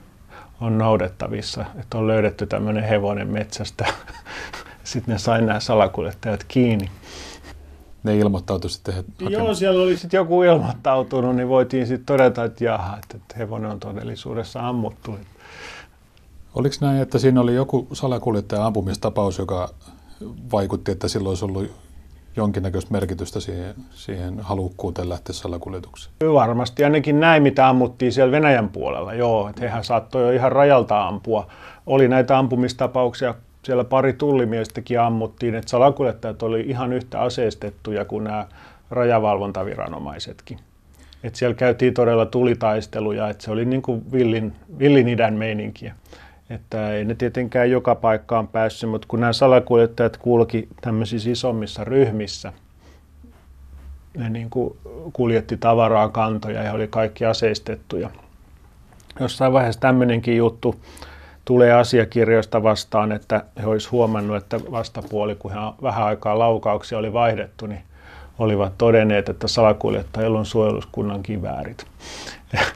on 0.61 0.79
noudettavissa, 0.79 1.65
että 1.81 1.99
on 1.99 2.07
löydetty 2.07 2.47
tämmöinen 2.47 2.85
hevonen 2.85 3.29
metsästä. 3.29 3.87
Sitten 4.85 5.13
ne 5.13 5.19
sai 5.19 5.43
nämä 5.43 5.61
salakuljettajat 5.61 6.45
kiinni. 6.45 6.91
Ne 8.03 8.17
ilmoittautui 8.19 8.71
sitten 8.71 8.95
hakemaan. 8.95 9.33
Joo, 9.33 9.55
siellä 9.55 9.83
oli 9.83 9.97
sitten 9.97 10.19
joku 10.19 10.43
ilmoittautunut, 10.43 11.37
niin 11.37 11.49
voitiin 11.49 11.87
sitten 11.87 12.07
todeta, 12.07 12.45
että 12.45 12.65
jaha, 12.65 12.99
että 13.15 13.19
hevonen 13.39 13.71
on 13.71 13.81
todellisuudessa 13.81 14.69
ammuttu. 14.69 15.19
Oliko 16.55 16.77
näin, 16.81 17.03
että 17.03 17.19
siinä 17.19 17.41
oli 17.41 17.55
joku 17.55 17.89
salakuljettajan 17.93 18.67
ampumistapaus, 18.67 19.39
joka 19.39 19.69
vaikutti, 20.53 20.93
että 20.93 21.09
silloin 21.09 21.31
olisi 21.31 21.45
ollut 21.45 21.71
jonkinnäköistä 22.37 22.93
merkitystä 22.93 23.41
siihen, 23.41 23.75
siihen 23.91 24.41
halukkuuteen 24.41 25.09
lähteä 25.09 25.33
salakuljetukseen? 25.33 26.15
Varmasti, 26.33 26.85
ainakin 26.85 27.21
näin, 27.21 27.43
mitä 27.43 27.69
ammuttiin 27.69 28.13
siellä 28.13 28.33
Venäjän 28.33 28.69
puolella, 28.69 29.15
joo, 29.15 29.49
että 29.49 29.63
hehän 29.63 29.85
saattoi 29.85 30.23
jo 30.23 30.31
ihan 30.31 30.53
rajalta 30.53 31.07
ampua. 31.09 31.47
Oli 31.87 32.09
näitä 32.09 32.39
ampumistapauksia, 32.39 33.35
siellä 33.63 33.85
pari 33.85 34.13
tullimiestäkin 34.13 35.01
ammuttiin, 35.01 35.55
että 35.55 35.71
salakuljettajat 35.71 36.43
oli 36.43 36.61
ihan 36.61 36.93
yhtä 36.93 37.21
aseistettuja 37.21 38.05
kuin 38.05 38.25
nämä 38.25 38.47
rajavalvontaviranomaisetkin. 38.91 40.59
että 41.25 41.39
siellä 41.39 41.55
käytiin 41.55 41.95
todella 41.95 42.27
tulitaisteluja, 42.27 43.29
että 43.29 43.45
se 43.45 43.51
oli 43.51 43.65
niin 43.65 43.83
kuin 43.83 44.13
villin, 44.13 44.53
villin 44.79 45.09
idän 45.09 45.35
meininkiä. 45.35 45.95
Että 46.51 46.93
ei 46.93 47.05
ne 47.05 47.15
tietenkään 47.15 47.71
joka 47.71 47.95
paikkaan 47.95 48.49
päässyt, 48.49 48.91
mutta 48.91 49.09
kun 49.09 49.21
nämä 49.21 49.33
salakuljettajat 49.33 50.17
kulki 50.17 50.69
tämmöisissä 50.81 51.31
isommissa 51.31 51.85
ryhmissä, 51.85 52.53
ne 54.17 54.31
niin 54.31 54.51
kuin 54.51 54.77
kuljetti 55.13 55.57
tavaraa 55.57 56.09
kantoja 56.09 56.63
ja 56.63 56.73
oli 56.73 56.89
kaikki 56.89 57.25
aseistettuja. 57.25 58.11
Jossain 59.21 59.53
vaiheessa 59.53 59.81
tämmöinenkin 59.81 60.37
juttu 60.37 60.75
tulee 61.45 61.73
asiakirjoista 61.73 62.63
vastaan, 62.63 63.13
että 63.13 63.45
he 63.63 63.67
olisivat 63.67 63.93
huomannut, 63.93 64.37
että 64.37 64.61
vastapuoli, 64.71 65.35
kun 65.35 65.51
he 65.51 65.59
vähän 65.83 66.05
aikaa 66.05 66.39
laukauksia 66.39 66.99
oli 66.99 67.13
vaihdettu, 67.13 67.67
niin 67.67 67.83
olivat 68.39 68.73
todenneet, 68.79 69.29
että 69.29 69.49
salakuljettajilla 69.49 70.39
on 70.39 70.47
suojeluskunnan 70.47 71.23
kiväärit. 71.23 71.87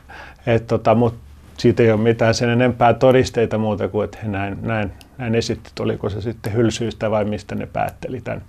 Et 0.46 0.66
tota, 0.66 0.94
Mutta 0.94 1.29
siitä 1.60 1.82
ei 1.82 1.92
ole 1.92 2.00
mitään 2.00 2.34
sen 2.34 2.48
enempää 2.48 2.94
todisteita 2.94 3.58
muuta 3.58 3.88
kuin, 3.88 4.04
että 4.04 4.18
he 4.22 4.28
näin, 4.28 4.58
näin, 4.62 4.92
näin 5.18 5.34
esittivät, 5.34 5.80
oliko 5.80 6.08
se 6.08 6.20
sitten 6.20 6.52
hylsyistä 6.52 7.10
vai 7.10 7.24
mistä 7.24 7.54
ne 7.54 7.66
päätteli 7.66 8.20
tämän. 8.20 8.42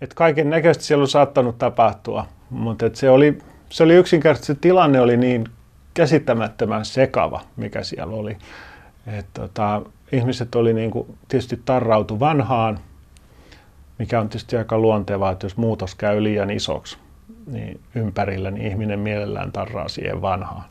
Että 0.00 0.14
kaiken 0.14 0.50
näköistä 0.50 0.84
siellä 0.84 1.02
on 1.02 1.08
saattanut 1.08 1.58
tapahtua, 1.58 2.26
mutta 2.50 2.86
että 2.86 2.98
se, 2.98 3.10
oli, 3.10 3.38
se 3.70 3.82
oli 3.82 3.94
yksinkertaisesti, 3.94 4.52
se 4.52 4.58
tilanne 4.60 5.00
oli 5.00 5.16
niin 5.16 5.44
käsittämättömän 5.94 6.84
sekava, 6.84 7.40
mikä 7.56 7.82
siellä 7.82 8.16
oli. 8.16 8.36
että 9.06 9.40
tota, 9.40 9.82
ihmiset 10.12 10.54
oli 10.54 10.74
niin 10.74 10.90
kuin, 10.90 11.18
tietysti 11.28 11.60
tarrautu 11.64 12.20
vanhaan, 12.20 12.78
mikä 13.98 14.20
on 14.20 14.28
tietysti 14.28 14.56
aika 14.56 14.78
luontevaa, 14.78 15.32
että 15.32 15.46
jos 15.46 15.56
muutos 15.56 15.94
käy 15.94 16.22
liian 16.22 16.50
isoksi 16.50 16.98
niin 17.46 17.80
ympärillä, 17.94 18.50
niin 18.50 18.66
ihminen 18.66 18.98
mielellään 18.98 19.52
tarraa 19.52 19.88
siihen 19.88 20.22
vanhaan. 20.22 20.64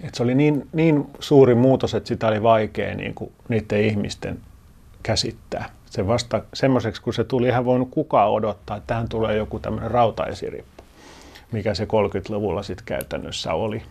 Et 0.00 0.14
se 0.14 0.22
oli 0.22 0.34
niin, 0.34 0.68
niin 0.72 1.06
suuri 1.20 1.54
muutos, 1.54 1.94
että 1.94 2.08
sitä 2.08 2.28
oli 2.28 2.42
vaikea 2.42 2.94
niin 2.94 3.14
kuin 3.14 3.32
niiden 3.48 3.84
ihmisten 3.84 4.40
käsittää. 5.02 5.70
Se 5.90 6.06
vasta 6.06 6.42
semmoiseksi, 6.54 7.02
kun 7.02 7.14
se 7.14 7.24
tuli, 7.24 7.48
ihan 7.48 7.64
voinut 7.64 7.88
kukaan 7.90 8.30
odottaa, 8.30 8.76
että 8.76 8.86
tähän 8.86 9.08
tulee 9.08 9.36
joku 9.36 9.58
tämmöinen 9.58 9.90
rautaesirippu, 9.90 10.84
mikä 11.52 11.74
se 11.74 11.84
30-luvulla 11.84 12.62
sitten 12.62 12.86
käytännössä 12.86 13.52
oli. 13.52 13.82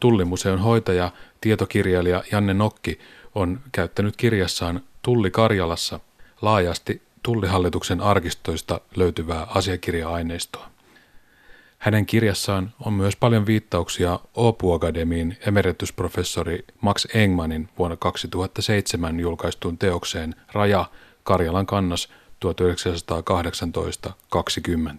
Tullimuseon 0.00 0.58
hoitaja, 0.58 1.10
tietokirjailija 1.40 2.22
Janne 2.32 2.54
Nokki 2.54 2.98
on 3.34 3.60
käyttänyt 3.72 4.16
kirjassaan 4.16 4.80
Tulli 5.02 5.30
Karjalassa– 5.30 6.00
laajasti 6.42 7.02
tullihallituksen 7.22 8.00
arkistoista 8.00 8.80
löytyvää 8.96 9.46
asiakirja-aineistoa. 9.50 10.70
Hänen 11.78 12.06
kirjassaan 12.06 12.74
on 12.80 12.92
myös 12.92 13.16
paljon 13.16 13.46
viittauksia 13.46 14.20
Opu 14.34 14.72
Akademiin 14.72 15.38
emeritusprofessori 15.46 16.64
Max 16.80 17.06
Engmanin 17.14 17.68
vuonna 17.78 17.96
2007 17.96 19.20
julkaistuun 19.20 19.78
teokseen 19.78 20.34
Raja 20.52 20.84
Karjalan 21.22 21.66
kannas 21.66 22.08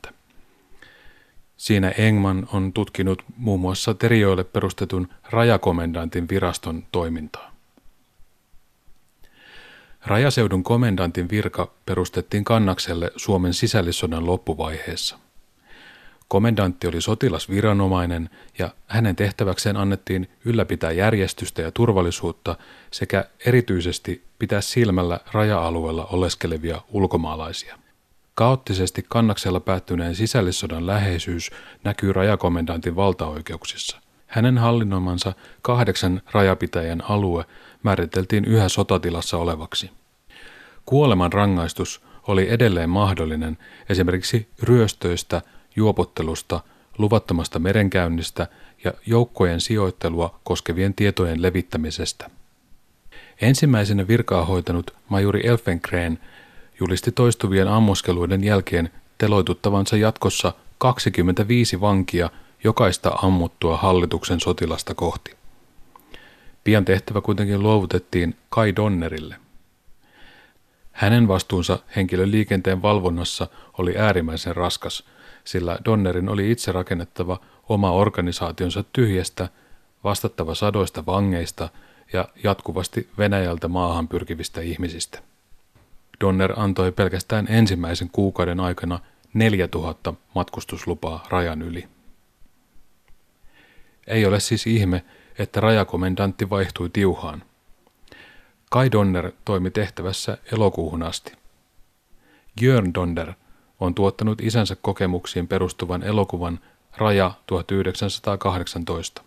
1918-20. 0.08 0.12
Siinä 1.58 1.90
Engman 1.90 2.48
on 2.54 2.74
tutkinut 2.74 3.24
muun 3.38 3.60
muassa 3.60 3.94
Terijoille 3.94 4.44
perustetun 4.44 5.08
rajakomendantin 5.30 6.30
viraston 6.30 6.84
toimintaa. 6.92 7.51
Rajaseudun 10.06 10.64
komendantin 10.64 11.30
virka 11.30 11.72
perustettiin 11.86 12.44
Kannakselle 12.44 13.12
Suomen 13.16 13.54
sisällissodan 13.54 14.26
loppuvaiheessa. 14.26 15.18
Komendantti 16.28 16.88
oli 16.88 17.02
sotilasviranomainen 17.02 18.30
ja 18.60 18.70
hänen 18.88 19.16
tehtäväkseen 19.16 19.78
annettiin 19.78 20.30
ylläpitää 20.46 20.92
järjestystä 20.92 21.62
ja 21.62 21.72
turvallisuutta 21.72 22.56
sekä 22.92 23.26
erityisesti 23.46 24.24
pitää 24.40 24.62
silmällä 24.62 25.20
raja-alueella 25.32 26.06
oleskelevia 26.06 26.82
ulkomaalaisia. 26.90 27.78
Kaoottisesti 28.36 29.06
kannaksella 29.10 29.60
päättyneen 29.60 30.16
sisällissodan 30.16 30.88
läheisyys 30.88 31.52
näkyy 31.84 32.14
rajakomendantin 32.14 32.96
valtaoikeuksissa. 32.96 34.02
Hänen 34.28 34.58
hallinnoimansa 34.58 35.34
kahdeksan 35.62 36.22
rajapitäjän 36.32 37.04
alue 37.10 37.46
määriteltiin 37.84 38.46
yhä 38.46 38.70
sotatilassa 38.70 39.38
olevaksi. 39.38 39.92
Kuoleman 40.86 41.34
rangaistus 41.34 42.02
oli 42.28 42.50
edelleen 42.50 42.90
mahdollinen 42.90 43.58
esimerkiksi 43.90 44.48
ryöstöistä, 44.64 45.42
juopottelusta, 45.76 46.60
luvattomasta 46.98 47.60
merenkäynnistä 47.60 48.48
ja 48.84 48.94
joukkojen 49.06 49.62
sijoittelua 49.62 50.40
koskevien 50.44 50.94
tietojen 50.94 51.42
levittämisestä. 51.42 52.30
Ensimmäisenä 53.42 54.08
virkaa 54.08 54.46
hoitanut 54.46 54.94
majuri 55.10 55.48
Elfenkren 55.48 56.20
julisti 56.80 57.12
toistuvien 57.12 57.68
ammuskeluiden 57.68 58.44
jälkeen 58.44 58.90
teloituttavansa 59.18 59.98
jatkossa 59.98 60.54
25 60.78 61.82
vankia 61.82 62.30
jokaista 62.64 63.10
ammuttua 63.10 63.78
hallituksen 63.78 64.40
sotilasta 64.40 64.96
kohti. 64.96 65.41
Pian 66.64 66.86
tehtävä 66.86 67.22
kuitenkin 67.22 67.64
luovutettiin 67.64 68.36
Kai 68.50 68.76
Donnerille. 68.76 69.36
Hänen 70.92 71.28
vastuunsa 71.28 71.80
henkilöliikenteen 71.96 72.82
valvonnassa 72.82 73.48
oli 73.78 73.98
äärimmäisen 73.98 74.56
raskas, 74.56 75.04
sillä 75.44 75.80
Donnerin 75.86 76.30
oli 76.30 76.52
itse 76.52 76.72
rakennettava 76.72 77.40
oma 77.70 77.92
organisaationsa 77.92 78.84
tyhjästä, 78.94 79.50
vastattava 80.04 80.56
sadoista 80.56 81.06
vangeista 81.06 81.70
ja 82.14 82.30
jatkuvasti 82.44 83.10
Venäjältä 83.18 83.68
maahan 83.68 84.08
pyrkivistä 84.08 84.62
ihmisistä. 84.62 85.20
Donner 86.22 86.54
antoi 86.56 86.92
pelkästään 86.92 87.48
ensimmäisen 87.50 88.10
kuukauden 88.10 88.60
aikana 88.60 89.00
4000 89.34 90.14
matkustuslupaa 90.36 91.26
rajan 91.30 91.62
yli. 91.62 91.88
Ei 94.08 94.26
ole 94.26 94.40
siis 94.40 94.68
ihme, 94.68 95.04
että 95.42 95.60
rajakomendantti 95.60 96.50
vaihtui 96.50 96.90
tiuhaan. 96.94 97.44
Kai 98.70 98.92
Donner 98.92 99.32
toimi 99.46 99.72
tehtävässä 99.72 100.38
elokuuhun 100.52 101.04
asti. 101.04 101.34
Jörn 102.62 102.94
Donner 102.94 103.34
on 103.80 103.96
tuottanut 103.96 104.42
isänsä 104.42 104.76
kokemuksiin 104.82 105.48
perustuvan 105.48 106.04
elokuvan 106.04 106.60
Raja 106.98 107.32
1918. 107.48 109.22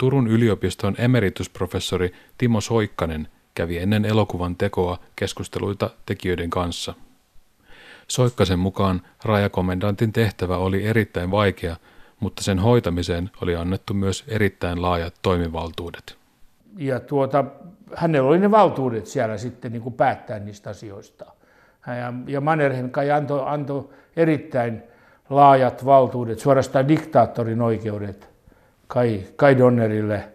Turun 0.00 0.28
yliopiston 0.28 0.94
emeritusprofessori 0.98 2.12
Timo 2.38 2.60
Soikkanen 2.60 3.28
kävi 3.54 3.78
ennen 3.78 4.04
elokuvan 4.04 4.56
tekoa 4.56 4.98
keskusteluita 5.16 5.90
tekijöiden 6.06 6.50
kanssa. 6.50 6.94
Soikkasen 8.08 8.58
mukaan 8.58 9.02
rajakomendantin 9.24 10.12
tehtävä 10.12 10.56
oli 10.56 10.86
erittäin 10.86 11.30
vaikea, 11.30 11.76
mutta 12.20 12.42
sen 12.42 12.58
hoitamiseen 12.58 13.30
oli 13.42 13.56
annettu 13.56 13.94
myös 13.94 14.24
erittäin 14.28 14.82
laajat 14.82 15.14
toimivaltuudet. 15.22 16.16
Ja 16.76 17.00
tuota, 17.00 17.44
hänellä 17.94 18.28
oli 18.28 18.38
ne 18.38 18.50
valtuudet 18.50 19.06
siellä 19.06 19.36
sitten 19.36 19.72
niin 19.72 19.82
kuin 19.82 19.94
päättää 19.94 20.38
niistä 20.38 20.70
asioista. 20.70 21.26
Ja, 21.86 22.12
ja 22.26 22.40
Mannerheim 22.40 22.90
kai 22.90 23.10
antoi, 23.10 23.42
antoi 23.46 23.88
erittäin 24.16 24.82
laajat 25.30 25.84
valtuudet, 25.84 26.38
suorastaan 26.38 26.88
diktaattorin 26.88 27.62
oikeudet 27.62 28.30
Kai, 28.86 29.22
Kai 29.36 29.58
Donnerille. 29.58 30.28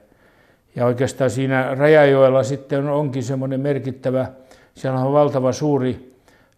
Ja 0.76 0.86
oikeastaan 0.86 1.30
siinä 1.30 1.76
Rajajoella 1.76 2.44
sitten 2.44 2.90
onkin 2.90 3.24
semmoinen 3.24 3.60
merkittävä, 3.60 4.28
siellä 4.74 5.00
on 5.00 5.14
valtava 5.14 5.52
suuri 5.52 6.16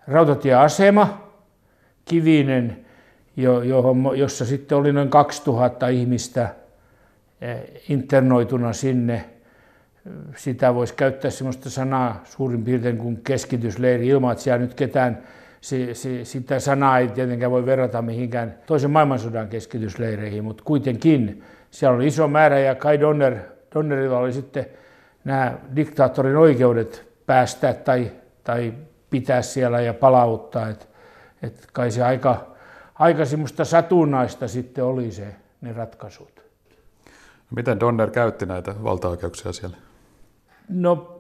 rautatieasema, 0.07 1.31
kivinen, 2.05 2.85
johon, 3.37 4.11
jossa 4.15 4.45
sitten 4.45 4.77
oli 4.77 4.93
noin 4.93 5.09
2000 5.09 5.87
ihmistä 5.87 6.49
eh, 7.41 7.63
internoituna 7.89 8.73
sinne. 8.73 9.25
Sitä 10.35 10.75
voisi 10.75 10.93
käyttää 10.93 11.31
sellaista 11.31 11.69
sanaa 11.69 12.21
suurin 12.23 12.63
piirtein 12.63 12.97
kuin 12.97 13.17
keskitysleiri 13.23 14.07
ilman, 14.07 14.31
että 14.31 14.43
siellä 14.43 14.59
nyt 14.59 14.73
ketään, 14.73 15.23
se, 15.61 15.93
se, 15.93 16.25
sitä 16.25 16.59
sanaa 16.59 16.99
ei 16.99 17.07
tietenkään 17.07 17.51
voi 17.51 17.65
verrata 17.65 18.01
mihinkään 18.01 18.55
toisen 18.65 18.91
maailmansodan 18.91 19.47
keskitysleireihin, 19.47 20.43
mutta 20.43 20.63
kuitenkin 20.63 21.43
siellä 21.71 21.95
oli 21.95 22.07
iso 22.07 22.27
määrä 22.27 22.59
ja 22.59 22.75
Kai 22.75 22.99
Donner, 22.99 23.37
Donnerilla 23.75 24.17
oli 24.17 24.33
sitten 24.33 24.65
nämä 25.23 25.57
diktaattorin 25.75 26.37
oikeudet 26.37 27.07
päästä 27.25 27.73
tai, 27.73 28.11
tai 28.43 28.73
pitää 29.09 29.41
siellä 29.41 29.81
ja 29.81 29.93
palauttaa. 29.93 30.69
Et, 30.69 30.89
et 31.43 31.67
kai 31.73 31.91
se 31.91 32.03
aika, 32.03 32.56
aika 32.99 33.25
semmoista 33.25 33.65
satunnaista 33.65 34.47
sitten 34.47 34.83
oli 34.83 35.11
se, 35.11 35.35
ne 35.61 35.73
ratkaisut. 35.73 36.41
Miten 37.55 37.79
Donner 37.79 38.11
käytti 38.11 38.45
näitä 38.45 38.75
valtaoikeuksia 38.83 39.53
siellä? 39.53 39.77
No 40.69 41.17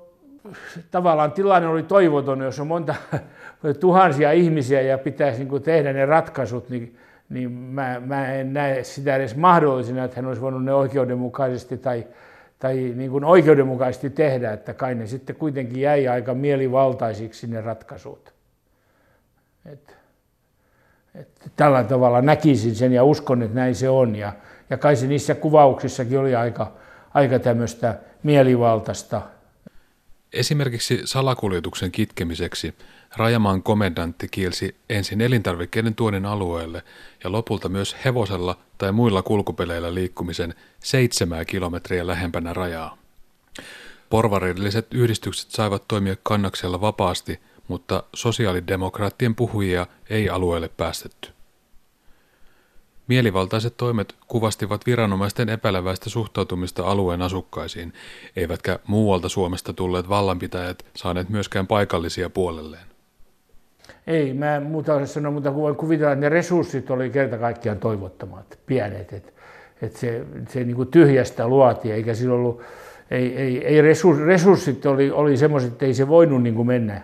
tavallaan 0.91 1.31
tilanne 1.31 1.67
oli 1.67 1.83
toivoton, 1.83 2.41
jos 2.41 2.59
on 2.59 2.67
monta 2.67 2.95
tuhansia 3.79 4.31
ihmisiä 4.31 4.81
ja 4.81 4.97
pitäisi 4.97 5.45
niin 5.45 5.63
tehdä 5.63 5.93
ne 5.93 6.05
ratkaisut, 6.05 6.69
niin, 6.69 6.97
niin 7.29 7.51
mä, 7.51 8.01
mä 8.05 8.33
en 8.33 8.53
näe 8.53 8.83
sitä 8.83 9.15
edes 9.15 9.35
mahdollisena, 9.35 10.03
että 10.03 10.15
hän 10.15 10.25
olisi 10.25 10.41
voinut 10.41 10.63
ne 10.63 10.73
oikeudenmukaisesti 10.73 11.77
tai, 11.77 12.07
tai 12.59 12.75
niin 12.75 13.11
kuin 13.11 13.23
oikeudenmukaisesti 13.23 14.09
tehdä, 14.09 14.53
että 14.53 14.73
kai 14.73 14.95
ne 14.95 15.07
sitten 15.07 15.35
kuitenkin 15.35 15.81
jäi 15.81 16.07
aika 16.07 16.33
mielivaltaisiksi 16.33 17.47
ne 17.47 17.61
ratkaisut. 17.61 18.33
Et, 19.65 19.97
et 21.19 21.51
tällä 21.55 21.83
tavalla 21.83 22.21
näkisin 22.21 22.75
sen 22.75 22.93
ja 22.93 23.03
uskon, 23.03 23.41
että 23.41 23.55
näin 23.55 23.75
se 23.75 23.89
on. 23.89 24.15
Ja, 24.15 24.33
ja 24.69 24.77
kai 24.77 24.95
se 24.95 25.07
niissä 25.07 25.35
kuvauksissakin 25.35 26.19
oli 26.19 26.35
aika, 26.35 26.73
aika 27.13 27.39
tämmöistä 27.39 27.99
mielivaltaista. 28.23 29.21
Esimerkiksi 30.33 31.01
salakuljetuksen 31.05 31.91
kitkemiseksi 31.91 32.73
Rajamaan 33.15 33.63
komendantti 33.63 34.27
kielsi 34.31 34.75
ensin 34.89 35.21
elintarvikkeiden 35.21 35.95
tuonnin 35.95 36.25
alueelle 36.25 36.83
ja 37.23 37.31
lopulta 37.31 37.69
myös 37.69 37.95
hevosella 38.05 38.57
tai 38.77 38.91
muilla 38.91 39.21
kulkupeleillä 39.21 39.93
liikkumisen 39.93 40.53
seitsemää 40.79 41.45
kilometriä 41.45 42.07
lähempänä 42.07 42.53
rajaa. 42.53 42.97
Porvarilliset 44.09 44.93
yhdistykset 44.93 45.51
saivat 45.51 45.83
toimia 45.87 46.15
kannaksella 46.23 46.81
vapaasti, 46.81 47.39
mutta 47.67 48.03
sosiaalidemokraattien 48.13 49.35
puhujia 49.35 49.87
ei 50.09 50.29
alueelle 50.29 50.69
päästetty. 50.77 51.29
Mielivaltaiset 53.07 53.73
toimet 53.77 54.15
kuvastivat 54.27 54.85
viranomaisten 54.85 55.49
epäileväistä 55.49 56.09
suhtautumista 56.09 56.83
alueen 56.83 57.21
asukkaisiin, 57.21 57.93
eivätkä 58.35 58.79
muualta 58.87 59.29
Suomesta 59.29 59.73
tulleet 59.73 60.09
vallanpitäjät 60.09 60.85
saaneet 60.95 61.29
myöskään 61.29 61.67
paikallisia 61.67 62.29
puolelleen. 62.29 62.87
Ei, 64.07 64.33
mä 64.33 64.55
en 64.55 64.63
muuta 64.63 64.93
osaa 64.93 65.05
sanoa, 65.05 65.31
mutta 65.31 65.55
voin 65.55 65.75
kuvitella, 65.75 66.11
että 66.11 66.25
ne 66.25 66.29
resurssit 66.29 66.91
oli 66.91 67.09
kerta 67.09 67.37
kaikkiaan 67.37 67.79
toivottomat, 67.79 68.59
pienet. 68.65 69.13
Että 69.13 69.31
et 69.81 69.95
se, 69.95 70.25
se 70.49 70.63
niin 70.63 70.75
kuin 70.75 70.87
tyhjästä 70.87 71.47
luotiin, 71.47 71.93
eikä 71.93 72.13
sillä 72.13 72.35
ollut, 72.35 72.61
ei, 73.11 73.37
ei, 73.37 73.65
ei 73.65 73.81
resurssit 74.25 74.85
oli, 74.85 75.11
oli 75.11 75.37
semmoiset, 75.37 75.71
että 75.71 75.85
ei 75.85 75.93
se 75.93 76.07
voinut 76.07 76.43
niin 76.43 76.55
kuin 76.55 76.67
mennä 76.67 77.01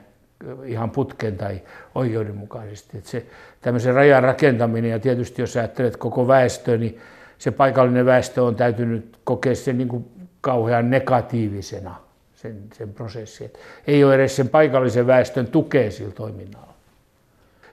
ihan 0.65 0.91
putkeen 0.91 1.37
tai 1.37 1.61
oikeudenmukaisesti. 1.95 2.97
Että 2.97 3.09
se 3.09 3.25
tämmöisen 3.61 3.93
rajan 3.93 4.23
rakentaminen 4.23 4.91
ja 4.91 4.99
tietysti 4.99 5.41
jos 5.41 5.57
ajattelet 5.57 5.97
koko 5.97 6.27
väestöä, 6.27 6.77
niin 6.77 6.99
se 7.37 7.51
paikallinen 7.51 8.05
väestö 8.05 8.43
on 8.43 8.55
täytynyt 8.55 9.17
kokea 9.23 9.55
sen 9.55 9.77
niin 9.77 9.87
kuin 9.87 10.05
kauhean 10.41 10.89
negatiivisena 10.89 11.95
sen, 12.35 12.57
sen 12.73 12.93
prosessin. 12.93 13.45
Että 13.45 13.59
ei 13.87 14.03
ole 14.03 14.15
edes 14.15 14.35
sen 14.35 14.49
paikallisen 14.49 15.07
väestön 15.07 15.47
tukea 15.47 15.91
sillä 15.91 16.11
toiminnalla. 16.11 16.73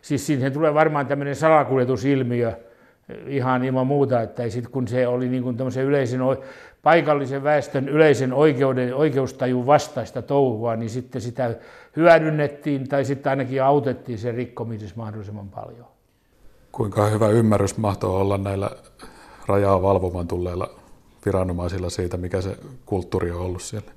Siis 0.02 0.26
siihen 0.26 0.52
tulee 0.52 0.74
varmaan 0.74 1.06
tämmöinen 1.06 1.36
salakuljetusilmiö 1.36 2.52
ihan 3.26 3.64
ilman 3.64 3.86
muuta, 3.86 4.20
että 4.20 4.48
sit, 4.48 4.68
kun 4.68 4.88
se 4.88 5.06
oli 5.06 5.28
niin 5.28 5.42
kuin 5.42 5.56
yleisen, 5.84 6.20
paikallisen 6.82 7.42
väestön 7.42 7.88
yleisen 7.88 8.32
oikeuden, 8.32 8.94
oikeustajun 8.94 9.66
vastaista 9.66 10.22
touhua, 10.22 10.76
niin 10.76 10.90
sitten 10.90 11.20
sitä 11.20 11.54
hyödynnettiin 11.96 12.88
tai 12.88 13.04
sitten 13.04 13.30
ainakin 13.30 13.62
autettiin 13.62 14.18
sen 14.18 14.34
rikkomisessa 14.34 14.96
mahdollisimman 14.96 15.48
paljon. 15.48 15.86
Kuinka 16.72 17.06
hyvä 17.06 17.28
ymmärrys 17.28 17.76
mahtoo 17.76 18.20
olla 18.20 18.38
näillä 18.38 18.70
rajaa 19.46 19.82
valvomaan 19.82 20.28
tulleilla 20.28 20.70
viranomaisilla 21.26 21.90
siitä, 21.90 22.16
mikä 22.16 22.40
se 22.40 22.56
kulttuuri 22.86 23.30
on 23.30 23.40
ollut 23.40 23.62
siellä? 23.62 23.90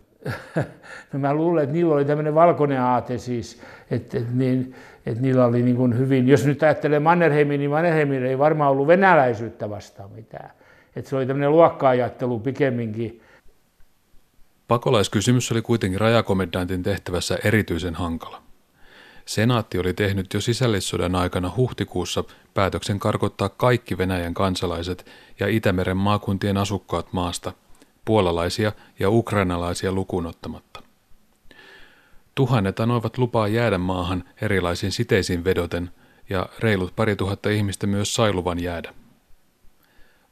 no 1.13 1.19
mä 1.19 1.33
luulen, 1.33 1.63
että 1.63 1.73
niillä 1.73 1.93
oli 1.93 2.05
tämmöinen 2.05 2.35
valkoinen 2.35 2.81
aate 2.81 3.17
siis, 3.17 3.61
että, 3.91 4.17
että, 4.17 4.31
niin, 4.33 4.75
että 5.05 5.21
niillä 5.21 5.45
oli 5.45 5.61
niin 5.61 5.75
kuin 5.75 5.97
hyvin, 5.97 6.27
jos 6.27 6.45
nyt 6.45 6.63
ajattelee 6.63 6.99
Mannerheimin, 6.99 7.59
niin 7.59 7.71
Mannerheimilla 7.71 8.27
ei 8.27 8.37
varmaan 8.39 8.71
ollut 8.71 8.87
venäläisyyttä 8.87 9.69
vastaan 9.69 10.11
mitään. 10.11 10.51
Että 10.95 11.09
se 11.09 11.15
oli 11.15 11.25
tämmöinen 11.25 11.51
luokka-ajattelu 11.51 12.39
pikemminkin. 12.39 13.21
Pakolaiskysymys 14.67 15.51
oli 15.51 15.61
kuitenkin 15.61 15.99
rajakomendantin 15.99 16.83
tehtävässä 16.83 17.39
erityisen 17.43 17.95
hankala. 17.95 18.43
Senaatti 19.25 19.79
oli 19.79 19.93
tehnyt 19.93 20.33
jo 20.33 20.41
sisällissodan 20.41 21.15
aikana 21.15 21.51
huhtikuussa 21.57 22.23
päätöksen 22.53 22.99
karkottaa 22.99 23.49
kaikki 23.49 23.97
Venäjän 23.97 24.33
kansalaiset 24.33 25.05
ja 25.39 25.47
Itämeren 25.47 25.97
maakuntien 25.97 26.57
asukkaat 26.57 27.13
maasta, 27.13 27.53
puolalaisia 28.05 28.71
ja 28.99 29.09
ukrainalaisia 29.09 29.91
lukunottamatta. 29.91 30.72
Tuhannet 32.35 32.79
anoivat 32.79 33.17
lupaa 33.17 33.47
jäädä 33.47 33.77
maahan 33.77 34.23
erilaisiin 34.41 34.91
siteisiin 34.91 35.43
vedoten, 35.43 35.89
ja 36.29 36.49
reilut 36.59 36.95
pari 36.95 37.15
tuhatta 37.15 37.49
ihmistä 37.49 37.87
myös 37.87 38.15
sai 38.15 38.33
luvan 38.33 38.63
jäädä. 38.63 38.93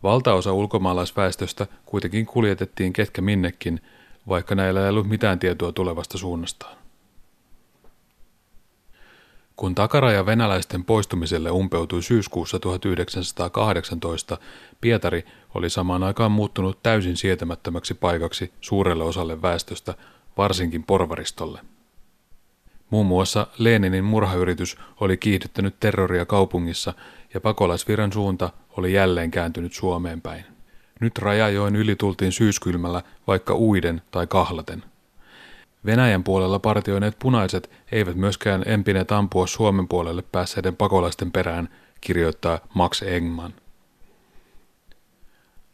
Valtaosa 0.04 0.54
ulkomaalaisväestöstä 0.54 1.68
kuitenkin 1.86 2.26
kuljetettiin 2.26 2.94
ketkä 2.94 3.22
minnekin, 3.22 3.82
vaikka 4.28 4.56
näillä 4.56 4.84
ei 4.84 4.90
ollut 4.90 5.10
mitään 5.10 5.40
tietoa 5.40 5.72
tulevasta 5.72 6.18
suunnastaan. 6.18 6.78
Kun 9.56 9.76
takaraja 9.76 10.26
venäläisten 10.26 10.84
poistumiselle 10.84 11.52
umpeutui 11.52 12.04
syyskuussa 12.04 12.60
1918, 12.60 14.38
Pietari 14.82 15.26
oli 15.56 15.70
samaan 15.70 16.04
aikaan 16.04 16.32
muuttunut 16.32 16.84
täysin 16.84 17.18
sietämättömäksi 17.18 17.94
paikaksi 17.94 18.54
suurelle 18.62 19.04
osalle 19.04 19.42
väestöstä, 19.42 19.96
varsinkin 20.38 20.84
porvaristolle. 20.84 21.60
Muun 22.92 23.06
muassa 23.06 23.48
Leninin 23.58 24.04
murhayritys 24.04 24.78
oli 25.00 25.18
kiihdyttänyt 25.18 25.76
terroria 25.80 26.26
kaupungissa 26.26 26.94
ja 27.34 27.42
pakolaisviran 27.42 28.14
suunta 28.14 28.50
oli 28.78 28.94
jälleen 28.94 29.32
kääntynyt 29.32 29.74
Suomeen 29.74 30.22
päin. 30.22 30.46
Nyt 31.00 31.18
rajajoen 31.18 31.76
yli 31.76 31.96
tultiin 31.96 32.32
syyskylmällä 32.32 33.02
vaikka 33.28 33.56
uiden 33.56 34.02
tai 34.12 34.28
kahlaten. 34.28 34.84
Venäjän 35.86 36.24
puolella 36.24 36.60
partioineet 36.60 37.20
punaiset 37.20 37.72
eivät 37.92 38.16
myöskään 38.16 38.64
empineet 38.66 39.12
ampua 39.12 39.48
Suomen 39.48 39.88
puolelle 39.88 40.22
päässeiden 40.32 40.76
pakolaisten 40.76 41.32
perään, 41.32 41.70
kirjoittaa 42.02 42.60
Max 42.74 43.02
Engman. 43.02 43.54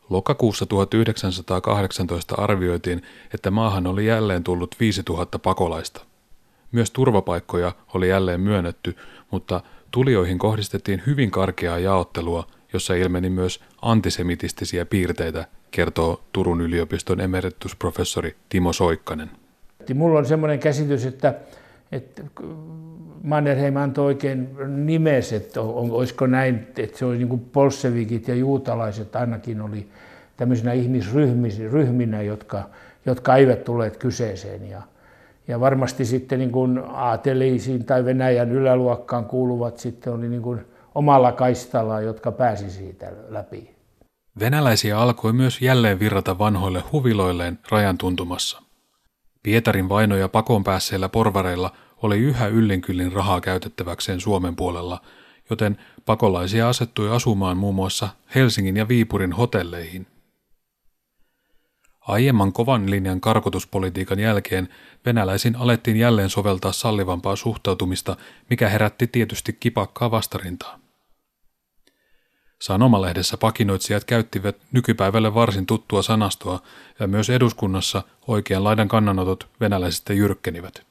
Lokakuussa 0.10 0.66
1918 0.66 2.36
arvioitiin, 2.36 3.02
että 3.34 3.52
maahan 3.52 3.88
oli 3.88 4.06
jälleen 4.06 4.44
tullut 4.44 4.76
5000 4.80 5.40
pakolaista. 5.40 6.07
Myös 6.72 6.92
turvapaikkoja 6.92 7.72
oli 7.94 8.10
jälleen 8.10 8.42
myönnetty, 8.42 8.96
mutta 9.32 9.62
tulijoihin 9.92 10.38
kohdistettiin 10.40 11.02
hyvin 11.06 11.32
karkeaa 11.32 11.80
jaottelua, 11.80 12.48
jossa 12.74 12.94
ilmeni 12.94 13.30
myös 13.30 13.60
antisemitistisiä 13.82 14.86
piirteitä, 14.86 15.46
kertoo 15.72 16.22
Turun 16.34 16.62
yliopiston 16.62 17.22
emeritusprofessori 17.22 18.36
Timo 18.50 18.74
Soikkanen. 18.74 19.32
Mulla 19.94 20.20
on 20.20 20.26
semmoinen 20.26 20.60
käsitys, 20.60 21.06
että, 21.06 21.34
että 21.92 22.24
Mannerheim 23.24 23.76
antoi 23.76 24.06
oikein 24.06 24.50
nimes, 24.86 25.34
että 25.34 25.62
on, 25.62 25.92
olisiko 25.92 26.28
näin, 26.28 26.68
että 26.78 26.98
se 26.98 27.06
oli 27.06 27.18
niin 27.18 27.30
kuin 27.30 27.42
polsevikit 27.42 28.28
ja 28.28 28.36
juutalaiset 28.36 29.16
ainakin 29.16 29.62
oli 29.62 29.88
tämmöisenä 30.38 30.74
ihmisryhminä, 30.74 32.22
jotka, 32.22 32.70
jotka 33.06 33.36
eivät 33.36 33.64
tulleet 33.64 33.98
kyseeseen. 33.98 34.70
Ja, 34.70 34.82
ja 35.48 35.60
varmasti 35.60 36.06
sitten 36.06 36.40
niin 36.40 36.52
kuin 36.52 36.80
aateliisiin 36.94 37.86
tai 37.86 38.06
Venäjän 38.06 38.52
yläluokkaan 38.52 39.26
kuuluvat 39.26 39.78
sitten 39.78 40.14
oli 40.14 40.30
niin 40.30 40.42
kuin 40.42 40.60
omalla 40.96 41.32
kaistalla, 41.32 42.02
jotka 42.02 42.32
pääsi 42.32 42.70
siitä 42.72 43.12
läpi. 43.30 43.76
Venäläisiä 44.40 45.00
alkoi 45.00 45.34
myös 45.34 45.62
jälleen 45.62 46.00
virrata 46.00 46.38
vanhoille 46.38 46.84
huviloilleen 46.92 47.60
rajan 47.72 47.98
tuntumassa. 47.98 48.62
Pietarin 49.44 49.90
vainoja 49.90 50.30
pakon 50.30 50.64
päässeillä 50.64 51.10
porvareilla 51.10 51.72
oli 52.04 52.20
yhä 52.20 52.48
yllinkyllin 52.48 53.14
rahaa 53.14 53.42
käytettäväkseen 53.42 54.20
Suomen 54.20 54.56
puolella, 54.56 55.02
joten 55.50 55.78
pakolaisia 56.06 56.70
asettui 56.70 57.12
asumaan 57.12 57.58
muun 57.58 57.76
muassa 57.76 58.10
Helsingin 58.36 58.78
ja 58.78 58.88
Viipurin 58.88 59.34
hotelleihin. 59.34 60.08
Aiemman 62.08 62.54
kovan 62.54 62.90
linjan 62.90 63.22
karkotuspolitiikan 63.22 64.20
jälkeen 64.20 64.70
venäläisin 65.06 65.56
alettiin 65.56 65.98
jälleen 65.98 66.30
soveltaa 66.30 66.72
sallivampaa 66.72 67.36
suhtautumista, 67.36 68.18
mikä 68.50 68.70
herätti 68.70 69.08
tietysti 69.08 69.58
kipakkaa 69.60 70.12
vastarintaa. 70.12 70.80
Sanomalehdessä 72.62 73.38
pakinoitsijat 73.38 74.04
käyttivät 74.04 74.58
nykypäivälle 74.72 75.34
varsin 75.34 75.66
tuttua 75.66 76.02
sanastoa 76.02 76.60
ja 77.00 77.08
myös 77.08 77.30
eduskunnassa 77.30 78.04
oikean 78.28 78.64
laidan 78.64 78.88
kannanotot 78.88 79.50
venäläisistä 79.60 80.14
jyrkkenivät. 80.14 80.82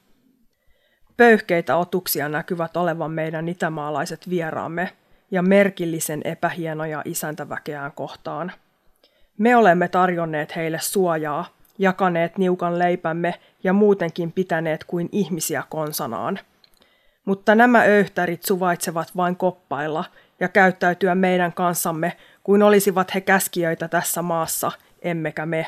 Pöyhkeitä 1.17 1.77
otuksia 1.77 2.29
näkyvät 2.29 2.77
olevan 2.77 3.11
meidän 3.11 3.49
itämaalaiset 3.49 4.29
vieraamme 4.29 4.93
ja 5.31 5.41
merkillisen 5.41 6.21
epähienoja 6.25 7.01
isäntäväkeään 7.05 7.91
kohtaan. 7.91 8.51
Me 9.37 9.55
olemme 9.55 9.87
tarjonneet 9.87 10.55
heille 10.55 10.79
suojaa, 10.81 11.45
jakaneet 11.77 12.37
niukan 12.37 12.79
leipämme 12.79 13.33
ja 13.63 13.73
muutenkin 13.73 14.31
pitäneet 14.31 14.83
kuin 14.83 15.09
ihmisiä 15.11 15.63
konsanaan. 15.69 16.39
Mutta 17.25 17.55
nämä 17.55 17.81
öyhtärit 17.81 18.43
suvaitsevat 18.43 19.15
vain 19.15 19.35
koppailla– 19.35 20.05
ja 20.39 20.47
käyttäytyä 20.47 21.15
meidän 21.15 21.53
kanssamme 21.53 22.17
kuin 22.43 22.63
olisivat 22.63 23.13
he 23.15 23.21
käskijöitä 23.21 23.87
tässä 23.87 24.21
maassa, 24.21 24.71
emmekä 25.01 25.45
me. 25.45 25.65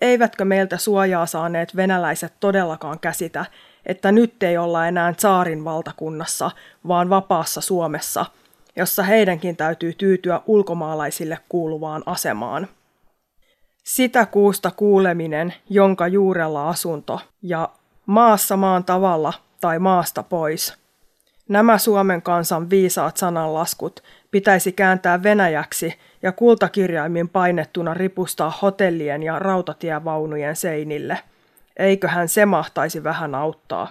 Eivätkö 0.00 0.44
meiltä 0.44 0.76
suojaa 0.78 1.26
saaneet 1.26 1.76
venäläiset 1.76 2.32
todellakaan 2.40 3.00
käsitä, 3.00 3.44
että 3.86 4.12
nyt 4.12 4.42
ei 4.42 4.58
olla 4.58 4.86
enää 4.86 5.14
saarin 5.18 5.64
valtakunnassa, 5.64 6.50
vaan 6.88 7.10
vapaassa 7.10 7.60
Suomessa, 7.60 8.26
jossa 8.76 9.02
heidänkin 9.02 9.56
täytyy 9.56 9.92
tyytyä 9.92 10.40
ulkomaalaisille 10.46 11.38
kuuluvaan 11.48 12.02
asemaan. 12.06 12.68
Sitä 13.84 14.26
kuusta 14.26 14.70
kuuleminen, 14.70 15.54
jonka 15.70 16.08
juurella 16.08 16.68
asunto, 16.68 17.20
ja 17.42 17.68
maassa 18.06 18.56
maan 18.56 18.84
tavalla 18.84 19.32
tai 19.60 19.78
maasta 19.78 20.22
pois– 20.22 20.74
Nämä 21.48 21.78
Suomen 21.78 22.22
kansan 22.22 22.70
viisaat 22.70 23.16
sananlaskut 23.16 24.02
pitäisi 24.30 24.72
kääntää 24.72 25.22
venäjäksi 25.22 25.94
ja 26.22 26.32
kultakirjaimin 26.32 27.28
painettuna 27.28 27.94
ripustaa 27.94 28.58
hotellien 28.62 29.22
ja 29.22 29.38
rautatievaunujen 29.38 30.56
seinille. 30.56 31.18
Eiköhän 31.76 32.28
se 32.28 32.46
mahtaisi 32.46 33.04
vähän 33.04 33.34
auttaa. 33.34 33.88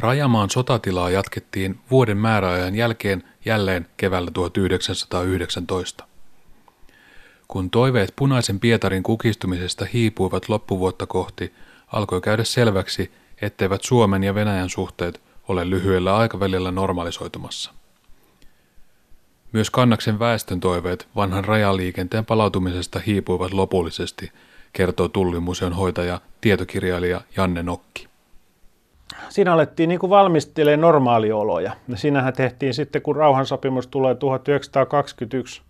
Rajamaan 0.00 0.50
sotatilaa 0.50 1.10
jatkettiin 1.10 1.78
vuoden 1.90 2.16
määräajan 2.16 2.74
jälkeen 2.74 3.24
jälleen 3.44 3.86
keväällä 3.96 4.30
1919. 4.30 6.04
Kun 7.50 7.70
toiveet 7.70 8.12
punaisen 8.16 8.60
Pietarin 8.60 9.02
kukistumisesta 9.02 9.86
hiipuivat 9.92 10.48
loppuvuotta 10.48 11.06
kohti, 11.06 11.52
alkoi 11.86 12.20
käydä 12.20 12.44
selväksi, 12.44 13.10
etteivät 13.42 13.82
Suomen 13.82 14.22
ja 14.24 14.34
Venäjän 14.34 14.68
suhteet– 14.68 15.20
ole 15.48 15.70
lyhyellä 15.70 16.16
aikavälillä 16.16 16.70
normalisoitumassa. 16.70 17.72
Myös 19.52 19.70
kannaksen 19.70 20.18
väestön 20.18 20.60
toiveet 20.60 21.08
vanhan 21.16 21.44
rajaliikenteen 21.44 22.26
palautumisesta 22.26 22.98
hiipuivat 22.98 23.52
lopullisesti, 23.52 24.32
kertoo 24.72 25.08
Tullimuseon 25.08 25.72
hoitaja, 25.72 26.20
tietokirjailija 26.40 27.20
Janne 27.36 27.62
Nokki. 27.62 28.08
Siinä 29.28 29.52
alettiin 29.52 29.88
niin 29.88 30.00
kuin 30.00 30.10
valmistelemaan 30.10 30.80
normaalioloja. 30.80 31.76
Ja 31.88 31.96
siinähän 31.96 32.32
tehtiin 32.32 32.74
sitten, 32.74 33.02
kun 33.02 33.16
rauhansopimus 33.16 33.86
tulee 33.86 34.14
1921 34.14 35.62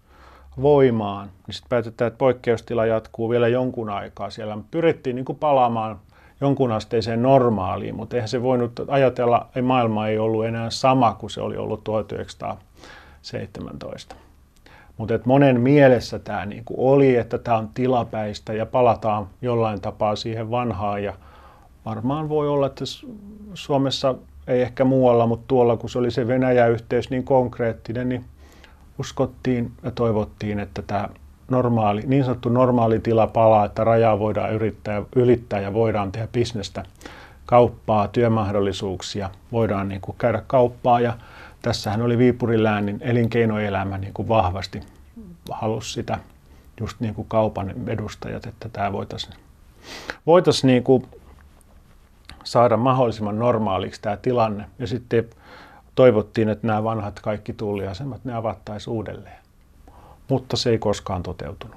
voimaan, 0.62 1.30
niin 1.46 1.54
sitten 1.54 1.68
päätetään, 1.68 2.06
että 2.06 2.18
poikkeustila 2.18 2.86
jatkuu 2.86 3.30
vielä 3.30 3.48
jonkun 3.48 3.90
aikaa 3.90 4.30
siellä. 4.30 4.58
Pyrittiin 4.70 5.16
niin 5.16 5.24
kuin 5.24 5.38
palaamaan 5.38 6.00
jonkunasteiseen 6.40 7.22
normaaliin, 7.22 7.94
mutta 7.94 8.16
eihän 8.16 8.28
se 8.28 8.42
voinut 8.42 8.80
ajatella, 8.88 9.46
että 9.46 9.62
maailma 9.62 10.08
ei 10.08 10.18
ollut 10.18 10.44
enää 10.44 10.70
sama 10.70 11.14
kuin 11.14 11.30
se 11.30 11.40
oli 11.40 11.56
ollut 11.56 11.84
1917. 11.84 14.16
Mutta 14.96 15.18
monen 15.24 15.60
mielessä 15.60 16.18
tämä 16.18 16.46
niinku 16.46 16.74
oli, 16.78 17.16
että 17.16 17.38
tämä 17.38 17.56
on 17.56 17.70
tilapäistä 17.74 18.52
ja 18.52 18.66
palataan 18.66 19.28
jollain 19.42 19.80
tapaa 19.80 20.16
siihen 20.16 20.50
vanhaan. 20.50 21.04
Ja 21.04 21.14
varmaan 21.84 22.28
voi 22.28 22.48
olla, 22.48 22.66
että 22.66 22.84
Suomessa 23.54 24.14
ei 24.46 24.62
ehkä 24.62 24.84
muualla, 24.84 25.26
mutta 25.26 25.44
tuolla 25.48 25.76
kun 25.76 25.90
se 25.90 25.98
oli 25.98 26.10
se 26.10 26.26
Venäjä-yhteys 26.26 27.10
niin 27.10 27.24
konkreettinen, 27.24 28.08
niin 28.08 28.24
uskottiin 29.00 29.72
ja 29.82 29.90
toivottiin, 29.90 30.60
että 30.60 30.82
tämä 30.82 31.08
normaali, 31.50 32.02
niin 32.06 32.24
sanottu 32.24 32.48
normaali 32.48 33.00
tila 33.00 33.26
palaa, 33.26 33.64
että 33.64 33.84
rajaa 33.84 34.18
voidaan 34.18 34.52
yrittää, 34.52 35.02
ylittää 35.16 35.60
ja 35.60 35.74
voidaan 35.74 36.12
tehdä 36.12 36.28
bisnestä, 36.32 36.84
kauppaa, 37.46 38.08
työmahdollisuuksia, 38.08 39.30
voidaan 39.52 39.88
niin 39.88 40.00
kuin 40.00 40.16
käydä 40.18 40.42
kauppaa 40.46 41.00
ja 41.00 41.16
tässähän 41.62 42.02
oli 42.02 42.18
Viipurin 42.18 42.62
läänin 42.62 42.98
elinkeinoelämä 43.00 43.98
niin 43.98 44.14
kuin 44.14 44.28
vahvasti 44.28 44.80
halusi 45.50 45.92
sitä 45.92 46.18
just 46.80 47.00
niin 47.00 47.14
kuin 47.14 47.28
kaupan 47.28 47.74
edustajat, 47.86 48.46
että 48.46 48.68
tämä 48.68 48.92
voitaisiin 48.92 49.34
voitais 50.26 50.64
niin 50.64 50.84
saada 52.44 52.76
mahdollisimman 52.76 53.38
normaaliksi 53.38 54.02
tämä 54.02 54.16
tilanne. 54.16 54.64
Ja 54.78 54.86
sitten 54.86 55.24
toivottiin, 55.94 56.48
että 56.48 56.66
nämä 56.66 56.84
vanhat 56.84 57.20
kaikki 57.20 57.52
tulliasemat, 57.52 58.24
ne 58.24 58.34
avattaisiin 58.34 58.94
uudelleen. 58.94 59.38
Mutta 60.28 60.56
se 60.56 60.70
ei 60.70 60.78
koskaan 60.78 61.22
toteutunut. 61.22 61.76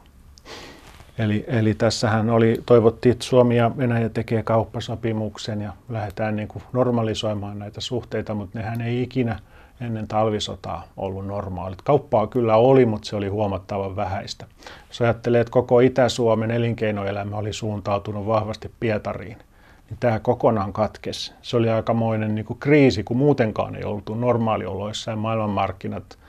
Eli, 1.17 1.45
eli 1.47 1.73
tässähän 1.73 2.29
oli, 2.29 2.61
toivottiin, 2.65 3.13
että 3.13 3.25
Suomi 3.25 3.57
ja 3.57 3.71
Venäjä 3.77 4.09
tekee 4.09 4.43
kauppasopimuksen 4.43 5.61
ja 5.61 5.73
lähdetään 5.89 6.35
niin 6.35 6.47
kuin 6.47 6.63
normalisoimaan 6.73 7.59
näitä 7.59 7.81
suhteita, 7.81 8.33
mutta 8.33 8.59
nehän 8.59 8.81
ei 8.81 9.01
ikinä 9.01 9.39
ennen 9.81 10.07
talvisotaa 10.07 10.83
ollut 10.97 11.27
normaalit. 11.27 11.81
Kauppaa 11.81 12.27
kyllä 12.27 12.55
oli, 12.55 12.85
mutta 12.85 13.07
se 13.07 13.15
oli 13.15 13.27
huomattavan 13.27 13.95
vähäistä. 13.95 14.45
Jos 14.87 15.01
ajattelee, 15.01 15.41
että 15.41 15.51
koko 15.51 15.79
Itä-Suomen 15.79 16.51
elinkeinoelämä 16.51 17.37
oli 17.37 17.53
suuntautunut 17.53 18.27
vahvasti 18.27 18.71
Pietariin– 18.79 19.37
niin 19.93 19.99
tämä 19.99 20.19
kokonaan 20.19 20.73
katkesi. 20.73 21.33
Se 21.41 21.57
oli 21.57 21.69
aikamoinen 21.69 22.35
niin 22.35 22.45
kuin 22.45 22.59
kriisi, 22.59 23.03
kun 23.03 23.17
muutenkaan 23.17 23.75
ei 23.75 23.83
oltu 23.83 24.15
normaalioloissa 24.15 25.11
ja 25.11 25.17
maailmanmarkkinat 25.17 26.19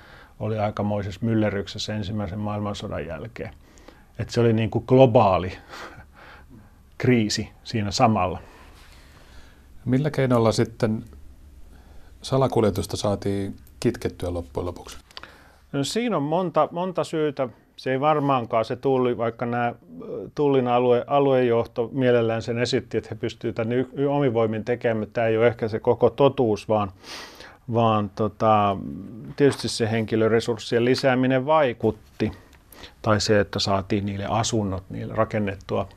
oli 0.40 0.58
aikamoisessa 0.58 1.20
myllerryksessä 1.22 1.94
ensimmäisen 1.94 2.38
maailmansodan 2.38 3.06
jälkeen. 3.06 3.50
Et 4.18 4.30
se 4.30 4.40
oli 4.40 4.52
niin 4.52 4.70
kuin 4.70 4.84
globaali 4.88 5.52
kriisi 6.98 7.48
siinä 7.64 7.90
samalla. 7.90 8.38
Millä 9.84 10.10
keinoilla 10.10 10.52
sitten 10.52 11.04
salakuljetusta 12.22 12.96
saatiin 12.96 13.56
kitkettyä 13.80 14.34
loppujen 14.34 14.66
lopuksi? 14.66 14.98
No, 15.72 15.84
siinä 15.84 16.16
on 16.16 16.22
monta, 16.22 16.68
monta 16.72 17.04
syytä 17.04 17.48
se 17.76 17.92
ei 17.92 18.00
varmaankaan 18.00 18.64
se 18.64 18.76
tulli, 18.76 19.18
vaikka 19.18 19.46
nämä 19.46 19.74
tullin 20.34 20.68
alue, 20.68 21.04
aluejohto 21.06 21.90
mielellään 21.92 22.42
sen 22.42 22.58
esitti, 22.58 22.98
että 22.98 23.10
he 23.10 23.16
pystyvät 23.16 23.54
tämän 23.54 23.72
y- 23.72 24.06
omivoimin 24.06 24.64
tekemään, 24.64 25.06
tämä 25.12 25.26
ei 25.26 25.38
ole 25.38 25.46
ehkä 25.46 25.68
se 25.68 25.78
koko 25.78 26.10
totuus, 26.10 26.68
vaan, 26.68 26.90
vaan 27.72 28.10
tota, 28.14 28.76
tietysti 29.36 29.68
se 29.68 29.90
henkilöresurssien 29.90 30.84
lisääminen 30.84 31.46
vaikutti, 31.46 32.32
tai 33.02 33.20
se, 33.20 33.40
että 33.40 33.58
saatiin 33.58 34.06
niille 34.06 34.26
asunnot 34.28 34.84
niille 34.90 35.14
rakennettua 35.14 35.88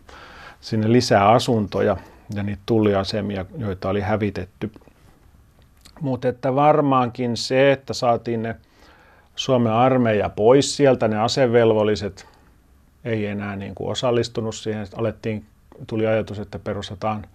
sinne 0.62 0.92
lisää 0.92 1.30
asuntoja 1.30 1.98
ja 2.36 2.44
niitä 2.44 2.62
tulliasemia, 2.66 3.46
joita 3.58 3.90
oli 3.90 4.02
hävitetty. 4.02 4.72
Mutta 6.02 6.28
että 6.28 6.56
varmaankin 6.56 7.38
se, 7.38 7.72
että 7.72 7.94
saatiin 7.94 8.44
ne 8.44 8.56
Suomen 9.38 9.74
armeija 9.74 10.30
pois 10.30 10.78
sieltä, 10.78 11.08
ne 11.08 11.18
asevelvolliset 11.18 12.26
ei 13.06 13.26
enää 13.26 13.56
niin 13.56 13.76
kuin 13.76 13.92
osallistunut 13.92 14.56
siihen. 14.56 14.88
Alettiin, 14.96 15.46
tuli 15.88 16.08
ajatus, 16.08 16.40
että 16.40 16.60
perustetaan, 16.60 17.26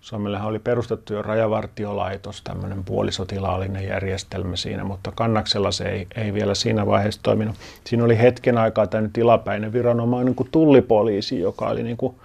Suomellehan 0.00 0.48
oli 0.48 0.58
perustettu 0.58 1.14
jo 1.14 1.22
rajavartiolaitos, 1.22 2.42
tämmöinen 2.42 2.84
puolisotilaallinen 2.84 3.86
järjestelmä 3.86 4.56
siinä, 4.56 4.84
mutta 4.84 5.12
kannaksella 5.14 5.70
se 5.70 5.84
ei, 5.84 6.06
ei 6.16 6.34
vielä 6.34 6.54
siinä 6.54 6.86
vaiheessa 6.86 7.22
toiminut. 7.22 7.56
Siinä 7.84 8.04
oli 8.04 8.18
hetken 8.18 8.58
aikaa 8.58 8.86
tämä 8.86 9.08
tilapäinen 9.12 9.72
viranomainen 9.72 10.34
kuin 10.34 10.48
tullipoliisi, 10.52 11.40
joka 11.40 11.66
oli 11.66 11.82
niin 11.82 11.96
kuin 11.96 12.16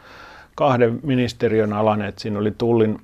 kahden 0.56 1.00
ministeriön 1.04 1.74
alainen, 1.74 2.08
että 2.08 2.22
siinä 2.22 2.40
oli 2.40 2.52
tullin 2.58 3.02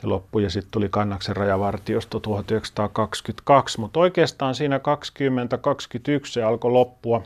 se 0.00 0.06
loppui 0.06 0.42
ja 0.42 0.50
sitten 0.50 0.70
tuli 0.70 0.88
Kannaksen 0.88 1.36
rajavartiosto 1.36 2.20
1922, 2.20 3.80
mutta 3.80 4.00
oikeastaan 4.00 4.54
siinä 4.54 4.78
2021 4.78 6.32
se 6.32 6.42
alkoi 6.42 6.70
loppua 6.70 7.22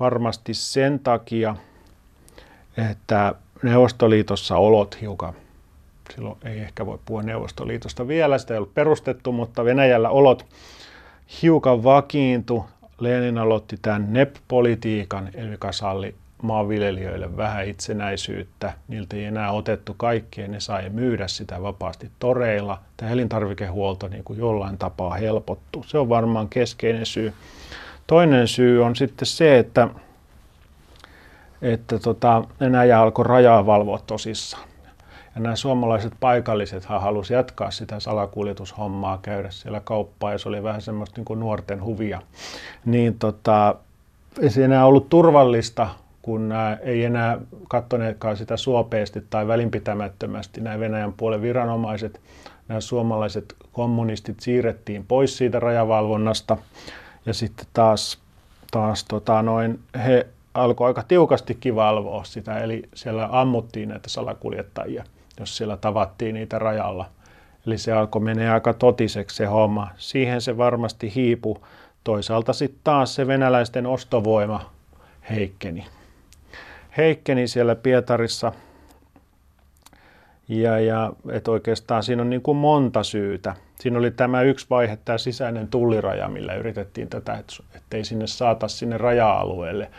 varmasti 0.00 0.54
sen 0.54 0.98
takia, 0.98 1.56
että 2.90 3.34
Neuvostoliitossa 3.62 4.56
olot 4.56 5.00
hiukan, 5.00 5.34
silloin 6.14 6.38
ei 6.44 6.58
ehkä 6.58 6.86
voi 6.86 6.98
puhua 7.04 7.22
Neuvostoliitosta 7.22 8.08
vielä, 8.08 8.38
sitä 8.38 8.54
ei 8.54 8.58
ollut 8.58 8.74
perustettu, 8.74 9.32
mutta 9.32 9.64
Venäjällä 9.64 10.10
olot 10.10 10.46
hiukan 11.42 11.84
vakiintu. 11.84 12.64
Lenin 13.00 13.38
aloitti 13.38 13.76
tämän 13.82 14.12
NEP-politiikan, 14.12 15.30
eli 15.34 15.50
joka 15.50 15.72
salli 15.72 16.14
maanviljelijöille 16.42 17.36
vähän 17.36 17.68
itsenäisyyttä. 17.68 18.72
Niiltä 18.88 19.16
ei 19.16 19.24
enää 19.24 19.52
otettu 19.52 19.94
kaikkea, 19.96 20.48
ne 20.48 20.60
sai 20.60 20.90
myydä 20.90 21.28
sitä 21.28 21.62
vapaasti 21.62 22.10
toreilla. 22.18 22.78
Tämä 22.96 23.12
elintarvikehuolto 23.12 24.08
niin 24.08 24.24
kuin 24.24 24.38
jollain 24.38 24.78
tapaa 24.78 25.14
helpottuu. 25.14 25.82
Se 25.82 25.98
on 25.98 26.08
varmaan 26.08 26.48
keskeinen 26.48 27.06
syy. 27.06 27.32
Toinen 28.06 28.48
syy 28.48 28.84
on 28.84 28.96
sitten 28.96 29.26
se, 29.26 29.58
että, 29.58 29.88
että 31.62 31.98
tota, 31.98 32.44
Venäjä 32.60 33.00
alkoi 33.00 33.24
rajaa 33.24 33.66
valvoa 33.66 33.98
tosissaan. 34.06 34.70
Ja 35.34 35.40
nämä 35.40 35.56
suomalaiset 35.56 36.12
paikalliset 36.20 36.84
halusivat 36.84 37.38
jatkaa 37.38 37.70
sitä 37.70 38.00
salakuljetushommaa, 38.00 39.18
käydä 39.22 39.50
siellä 39.50 39.80
kauppaa, 39.80 40.32
ja 40.32 40.38
se 40.38 40.48
oli 40.48 40.62
vähän 40.62 40.82
semmoista 40.82 41.16
niin 41.16 41.24
kuin 41.24 41.40
nuorten 41.40 41.84
huvia. 41.84 42.22
Niin 42.84 43.18
tota, 43.18 43.74
ei 44.40 44.50
se 44.50 44.64
enää 44.64 44.86
ollut 44.86 45.08
turvallista 45.08 45.88
kun 46.22 46.54
ei 46.82 47.04
enää 47.04 47.38
kattoneetkaan 47.68 48.36
sitä 48.36 48.56
suopeasti 48.56 49.26
tai 49.30 49.46
välinpitämättömästi 49.48 50.60
nämä 50.60 50.80
Venäjän 50.80 51.12
puolen 51.12 51.42
viranomaiset, 51.42 52.20
nämä 52.68 52.80
suomalaiset 52.80 53.54
kommunistit 53.72 54.40
siirrettiin 54.40 55.04
pois 55.06 55.36
siitä 55.36 55.60
rajavalvonnasta 55.60 56.56
ja 57.26 57.34
sitten 57.34 57.66
taas, 57.72 58.18
taas 58.70 59.04
tota 59.04 59.42
noin, 59.42 59.80
he 60.04 60.26
alkoi 60.54 60.86
aika 60.86 61.02
tiukastikin 61.02 61.76
valvoa 61.76 62.24
sitä, 62.24 62.58
eli 62.58 62.82
siellä 62.94 63.28
ammuttiin 63.32 63.88
näitä 63.88 64.08
salakuljettajia, 64.08 65.04
jos 65.40 65.56
siellä 65.56 65.76
tavattiin 65.76 66.34
niitä 66.34 66.58
rajalla. 66.58 67.06
Eli 67.66 67.78
se 67.78 67.92
alkoi 67.92 68.22
mennä 68.22 68.54
aika 68.54 68.74
totiseksi 68.74 69.36
se 69.36 69.46
homma. 69.46 69.88
Siihen 69.96 70.40
se 70.40 70.56
varmasti 70.56 71.14
hiipu. 71.14 71.66
Toisaalta 72.04 72.52
sitten 72.52 72.80
taas 72.84 73.14
se 73.14 73.26
venäläisten 73.26 73.86
ostovoima 73.86 74.70
heikkeni 75.30 75.86
heikkeni 76.96 77.48
siellä 77.48 77.74
Pietarissa. 77.74 78.52
Ja, 80.48 80.80
ja 80.80 81.12
että 81.32 81.50
oikeastaan 81.50 82.02
siinä 82.02 82.22
on 82.22 82.30
niin 82.30 82.42
kuin 82.42 82.56
monta 82.56 83.02
syytä. 83.02 83.56
Siinä 83.80 83.98
oli 83.98 84.10
tämä 84.10 84.42
yksi 84.42 84.66
vaihe, 84.70 84.98
tämä 85.04 85.18
sisäinen 85.18 85.68
tulliraja, 85.68 86.28
millä 86.28 86.54
yritettiin 86.54 87.08
tätä, 87.08 87.42
ettei 87.74 88.04
sinne 88.04 88.26
saata 88.26 88.68
sinne 88.68 88.98
raja-alueelle 88.98 89.90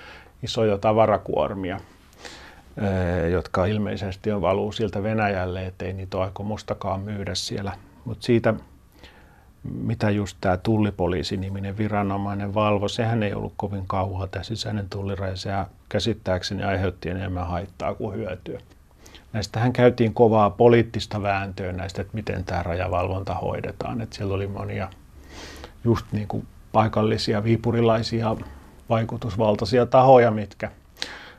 isoja 0.43 0.77
tavarakuormia, 0.77 1.79
jotka 3.31 3.65
ilmeisesti 3.65 4.31
on 4.31 4.41
valuu 4.41 4.71
siltä 4.71 5.03
Venäjälle, 5.03 5.65
ettei 5.65 5.93
niitä 5.93 6.17
ole 6.17 6.25
aikomustakaan 6.25 6.99
myydä 6.99 7.35
siellä. 7.35 7.71
Mutta 8.05 8.25
siitä 8.25 8.53
mitä 9.63 10.09
just 10.09 10.37
tämä 10.41 10.57
tullipoliisi-niminen 10.57 11.77
viranomainen 11.77 12.53
valvo, 12.53 12.87
sehän 12.87 13.23
ei 13.23 13.33
ollut 13.33 13.53
kovin 13.57 13.87
kauan 13.87 14.29
tämä 14.29 14.43
sisäinen 14.43 14.89
tulliraja, 14.89 15.35
se 15.35 15.51
käsittääkseni 15.91 16.63
aiheutti 16.63 17.09
enemmän 17.09 17.47
haittaa 17.47 17.95
kuin 17.95 18.17
hyötyä. 18.17 18.59
Näistähän 19.33 19.73
käytiin 19.73 20.13
kovaa 20.13 20.49
poliittista 20.49 21.21
vääntöä 21.21 21.71
näistä, 21.71 22.01
että 22.01 22.13
miten 22.13 22.43
tämä 22.43 22.63
rajavalvonta 22.63 23.33
hoidetaan. 23.33 24.01
Että 24.01 24.15
siellä 24.15 24.33
oli 24.33 24.47
monia 24.47 24.87
just 25.83 26.05
niin 26.11 26.27
kuin 26.27 26.47
paikallisia 26.71 27.43
viipurilaisia 27.43 28.35
vaikutusvaltaisia 28.89 29.85
tahoja, 29.85 30.31
mitkä 30.31 30.71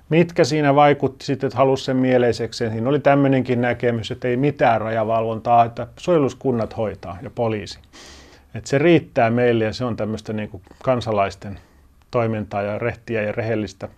mitkä 0.09 0.45
siinä 0.45 0.75
vaikutti 0.75 1.25
sitten, 1.25 1.47
että 1.47 1.57
halusi 1.57 1.85
sen 1.85 1.97
mieleiseksi. 1.97 2.71
Siinä 2.71 2.89
oli 2.89 3.01
tämmöinenkin 3.01 3.61
näkemys, 3.61 4.11
että 4.11 4.29
ei 4.29 4.37
mitään 4.37 4.81
rajavalvontaa, 4.81 5.65
että 5.65 5.87
suojeluskunnat 5.97 6.77
hoitaa 6.77 7.19
ja 7.23 7.31
poliisi. 7.31 7.79
Että 8.55 8.71
se 8.71 8.79
riittää 8.79 9.31
meille 9.31 9.65
ja 9.65 9.73
se 9.73 9.85
on 9.85 9.97
tämmöistä 9.97 10.33
niin 10.33 10.49
kuin 10.49 10.63
kansalaisten 10.83 11.59
toimintaa 12.11 12.63
ja 12.63 12.79
rehtiä 12.79 13.23
ja 13.23 13.33
rehellistä. 13.33 13.89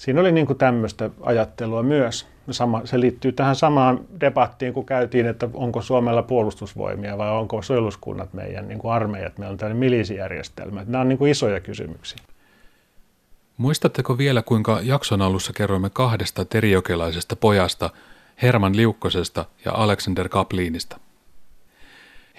Siinä 0.00 0.20
oli 0.20 0.32
niin 0.32 0.58
tämmöistä 0.58 1.10
ajattelua 1.20 1.82
myös. 1.82 2.26
Sama, 2.50 2.80
se 2.84 3.00
liittyy 3.00 3.32
tähän 3.32 3.56
samaan 3.56 4.00
debattiin, 4.20 4.72
kun 4.72 4.86
käytiin, 4.86 5.26
että 5.26 5.48
onko 5.54 5.82
Suomella 5.82 6.22
puolustusvoimia 6.22 7.18
vai 7.18 7.30
onko 7.30 7.62
suojeluskunnat 7.62 8.32
meidän 8.34 8.68
niin 8.68 8.78
kuin 8.78 8.92
armeijat. 8.92 9.38
Meillä 9.38 9.52
on 9.52 9.58
tällainen 9.58 9.80
milisijärjestelmä. 9.80 10.84
Nämä 10.86 11.02
on 11.02 11.08
niin 11.08 11.18
kuin 11.18 11.30
isoja 11.30 11.60
kysymyksiä. 11.60 12.18
Muistatteko 13.56 14.18
vielä, 14.18 14.42
kuinka 14.42 14.80
jakson 14.82 15.22
alussa 15.22 15.52
kerroimme 15.52 15.90
kahdesta 15.90 16.44
teriokelaisesta 16.44 17.36
pojasta, 17.36 17.90
Herman 18.42 18.76
Liukkosesta 18.76 19.44
ja 19.64 19.72
Alexander 19.72 20.28
Kapliinista? 20.28 21.00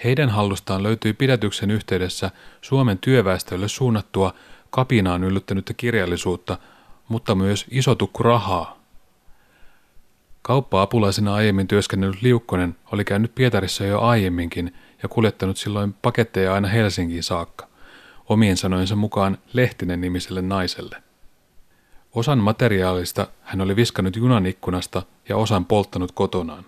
Heidän 0.04 0.28
hallustaan 0.28 0.82
löytyi 0.82 1.12
pidätyksen 1.12 1.70
yhteydessä 1.70 2.30
Suomen 2.60 2.98
työväestölle 2.98 3.68
suunnattua 3.68 4.34
kapinaan 4.70 5.24
yllyttänyttä 5.24 5.74
kirjallisuutta, 5.74 6.58
mutta 7.12 7.34
myös 7.34 7.66
iso 7.70 7.94
tukku 7.94 8.22
rahaa. 8.22 8.78
Kauppa-apulaisena 10.42 11.34
aiemmin 11.34 11.68
työskennellyt 11.68 12.22
Liukkonen 12.22 12.76
oli 12.92 13.04
käynyt 13.04 13.34
Pietarissa 13.34 13.84
jo 13.84 14.00
aiemminkin 14.00 14.74
ja 15.02 15.08
kuljettanut 15.08 15.56
silloin 15.56 15.92
paketteja 15.92 16.54
aina 16.54 16.68
Helsinkiin 16.68 17.22
saakka, 17.22 17.68
omien 18.28 18.56
sanojensa 18.56 18.96
mukaan 18.96 19.38
Lehtinen 19.52 20.00
nimiselle 20.00 20.42
naiselle. 20.42 21.02
Osan 22.14 22.38
materiaalista 22.38 23.26
hän 23.42 23.60
oli 23.60 23.76
viskannut 23.76 24.16
junan 24.16 24.46
ikkunasta 24.46 25.02
ja 25.28 25.36
osan 25.36 25.64
polttanut 25.64 26.12
kotonaan. 26.12 26.64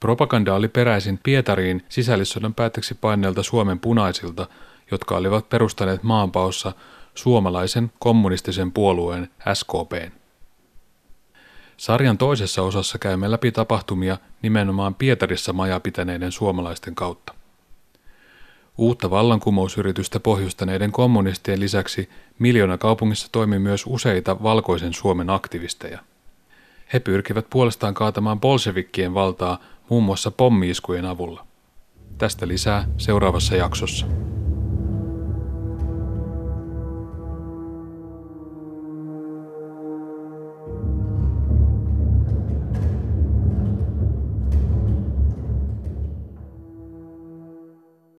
Propaganda 0.00 0.54
oli 0.54 0.68
peräisin 0.68 1.20
Pietariin 1.22 1.84
sisällissodan 1.88 2.54
päätteeksi 2.54 2.94
paineelta 2.94 3.42
Suomen 3.42 3.80
punaisilta, 3.80 4.46
jotka 4.90 5.16
olivat 5.16 5.48
perustaneet 5.48 6.02
maanpaossa 6.02 6.72
suomalaisen 7.18 7.92
kommunistisen 7.98 8.72
puolueen 8.72 9.30
SKPn. 9.54 10.10
Sarjan 11.76 12.18
toisessa 12.18 12.62
osassa 12.62 12.98
käymme 12.98 13.30
läpi 13.30 13.52
tapahtumia 13.52 14.18
nimenomaan 14.42 14.94
Pietarissa 14.94 15.52
maja 15.52 15.80
pitäneiden 15.80 16.32
suomalaisten 16.32 16.94
kautta. 16.94 17.34
Uutta 18.78 19.10
vallankumousyritystä 19.10 20.20
pohjustaneiden 20.20 20.92
kommunistien 20.92 21.60
lisäksi 21.60 22.08
miljoona 22.38 22.78
kaupungissa 22.78 23.28
toimi 23.32 23.58
myös 23.58 23.84
useita 23.86 24.42
valkoisen 24.42 24.94
Suomen 24.94 25.30
aktivisteja. 25.30 25.98
He 26.92 27.00
pyrkivät 27.00 27.46
puolestaan 27.50 27.94
kaatamaan 27.94 28.40
bolshevikkien 28.40 29.14
valtaa 29.14 29.58
muun 29.88 30.04
muassa 30.04 30.30
pommiiskujen 30.30 31.04
avulla. 31.04 31.46
Tästä 32.18 32.48
lisää 32.48 32.88
seuraavassa 32.98 33.56
jaksossa. 33.56 34.06